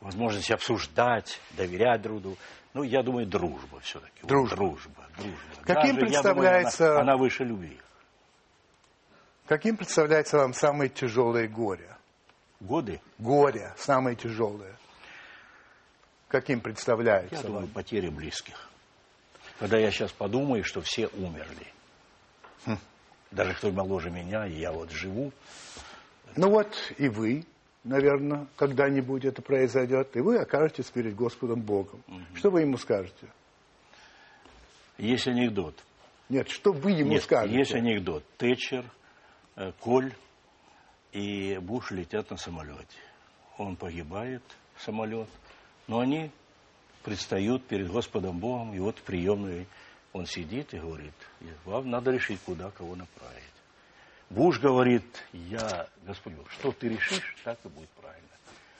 [0.00, 2.38] возможность обсуждать, доверять друг другу.
[2.74, 4.20] Ну, я думаю, дружба все-таки.
[4.22, 4.56] Вот Дружба.
[4.56, 5.38] дружба, дружба.
[5.64, 7.76] Каким Даже, представляется- думаю, она, она выше любви.
[9.48, 11.96] Каким представляется вам самое тяжелое горе?
[12.60, 14.76] Годы, Горе, самое тяжелое.
[16.32, 17.70] Каким я представляется думаю, вам?
[17.70, 18.70] потери близких.
[19.58, 21.66] Когда я сейчас подумаю, что все умерли.
[22.64, 22.78] Хм.
[23.30, 25.30] Даже кто моложе меня, и я вот живу.
[26.34, 27.44] Ну вот и вы,
[27.84, 32.02] наверное, когда-нибудь это произойдет, и вы окажетесь перед Господом Богом.
[32.34, 33.28] Что вы ему скажете?
[34.96, 35.74] Есть анекдот.
[36.30, 37.58] Нет, что вы ему Нет, скажете?
[37.58, 38.24] есть анекдот.
[38.38, 38.86] Тэтчер,
[39.56, 40.14] э, Коль
[41.12, 42.96] и Буш летят на самолете.
[43.58, 44.42] Он погибает,
[44.78, 45.28] самолет,
[45.86, 46.30] но они
[47.02, 49.66] предстают перед Господом Богом, и вот в приемной
[50.12, 51.14] он сидит и говорит,
[51.64, 53.42] вам надо решить, куда кого направить.
[54.30, 58.28] Буш говорит, я, Господь Бог, что ты решишь, так и будет правильно.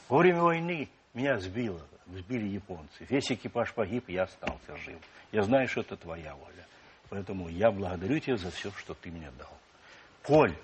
[0.08, 3.06] Во время войны меня сбило, сбили японцы.
[3.08, 4.98] Весь экипаж погиб, я остался жив.
[5.30, 6.66] Я знаю, что это твоя воля.
[7.10, 9.52] Поэтому я благодарю тебя за все, что ты мне дал.
[10.22, 10.56] Коль,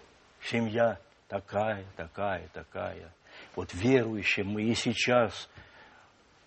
[0.43, 3.12] семья такая, такая, такая.
[3.55, 5.49] Вот верующие мы и сейчас.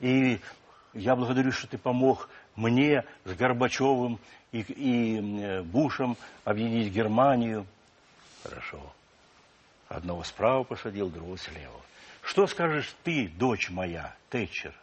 [0.02, 0.42] И
[0.94, 4.20] я благодарю, что ты помог мне с Горбачевым
[4.52, 7.66] и, и э, Бушем объединить Германию.
[8.44, 8.94] Хорошо.
[9.88, 11.80] Одного справа посадил, другого слева.
[12.24, 14.74] Что скажешь ты, дочь моя, Тэтчер?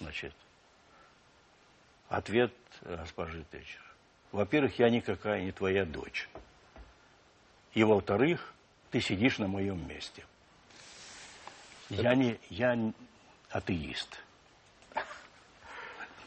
[0.00, 0.34] Значит,
[2.08, 3.82] ответ госпожи Тэтчер.
[4.30, 6.28] Во-первых, я никакая не твоя дочь.
[7.72, 8.54] И во-вторых,
[8.90, 10.24] ты сидишь на моем месте.
[11.88, 12.92] Я не, я
[13.50, 14.22] атеист.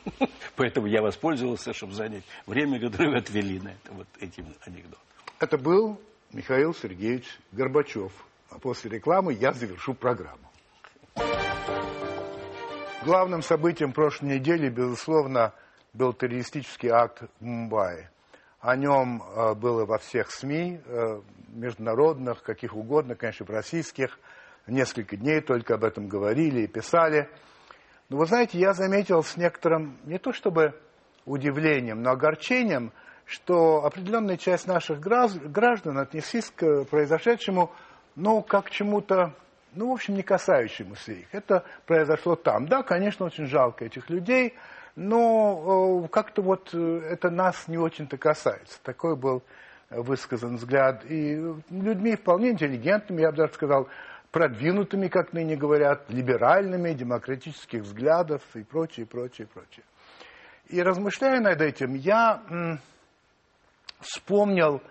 [0.56, 5.00] Поэтому я воспользовался, чтобы занять время, которое вы отвели на это, вот этим анекдотом.
[5.40, 6.00] Это был
[6.32, 8.12] Михаил Сергеевич Горбачев.
[8.50, 10.50] А после рекламы я завершу программу.
[13.06, 15.54] Главным событием прошлой недели, безусловно,
[15.94, 18.10] был террористический акт в Мумбаи.
[18.60, 24.20] О нем э, было во всех СМИ, э, международных, каких угодно, конечно, российских.
[24.70, 27.28] Несколько дней только об этом говорили и писали.
[28.10, 30.74] Но вы знаете, я заметил с некоторым, не то чтобы
[31.26, 32.92] удивлением, но огорчением,
[33.26, 37.72] что определенная часть наших граждан отнеслись к произошедшему,
[38.16, 39.34] ну, как к чему-то,
[39.74, 41.28] ну, в общем, не касающемуся их.
[41.32, 42.68] Это произошло там.
[42.68, 44.56] Да, конечно, очень жалко этих людей,
[44.96, 48.80] но как-то вот это нас не очень-то касается.
[48.84, 49.44] Такой был
[49.92, 51.04] высказан взгляд.
[51.06, 51.36] И
[51.70, 53.88] людьми вполне интеллигентными, я бы даже сказал,
[54.32, 59.84] продвинутыми, как ныне говорят, либеральными, демократических взглядов и прочее, прочее, прочее.
[60.68, 62.80] И размышляя над этим, я
[64.00, 64.82] вспомнил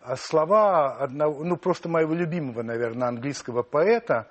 [0.00, 4.28] а, слова одного, ну просто моего любимого, наверное, английского поэта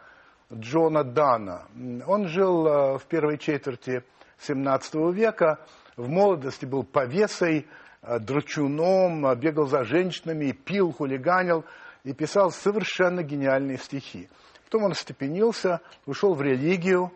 [0.54, 1.66] Джона Дана.
[2.08, 4.04] Он жил а, в первой четверти
[4.40, 5.60] XVII века,
[5.96, 7.68] в молодости был повесой,
[8.02, 11.66] а, дручуном, бегал за женщинами, пил, хулиганил
[12.04, 14.30] и писал совершенно гениальные стихи.
[14.68, 17.14] Потом он остепенился, ушел в религию,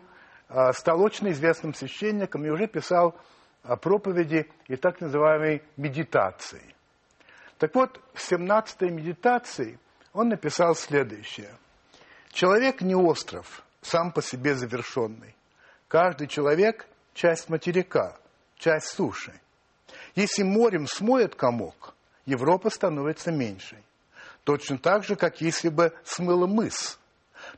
[0.72, 3.14] стал очень известным священником и уже писал
[3.82, 6.74] проповеди и так называемой медитации.
[7.58, 9.78] Так вот, в 17-й медитации
[10.14, 11.54] он написал следующее.
[12.30, 15.36] Человек не остров, сам по себе завершенный.
[15.88, 18.16] Каждый человек– часть материка,
[18.56, 19.38] часть суши.
[20.14, 21.94] Если морем смоет комок,
[22.24, 23.84] Европа становится меньшей.
[24.44, 26.98] Точно так же, как если бы смыло мыс.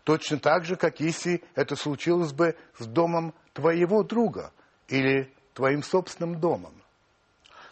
[0.03, 4.53] Точно так же, как если это случилось бы с домом твоего друга
[4.89, 6.75] или твоим собственным домом.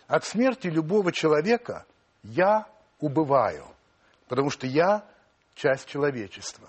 [0.06, 1.84] От смерти любого человека
[2.22, 2.68] я
[3.00, 3.66] убываю,
[4.28, 5.04] потому что я
[5.54, 6.68] часть человечества.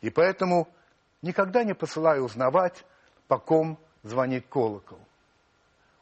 [0.00, 0.68] И поэтому
[1.22, 2.84] никогда не посылаю узнавать,
[3.28, 4.98] по ком звонит колокол.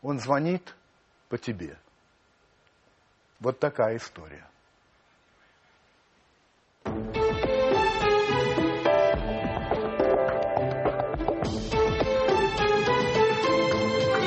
[0.03, 0.75] Он звонит
[1.29, 1.77] по тебе.
[3.39, 4.50] Вот такая история.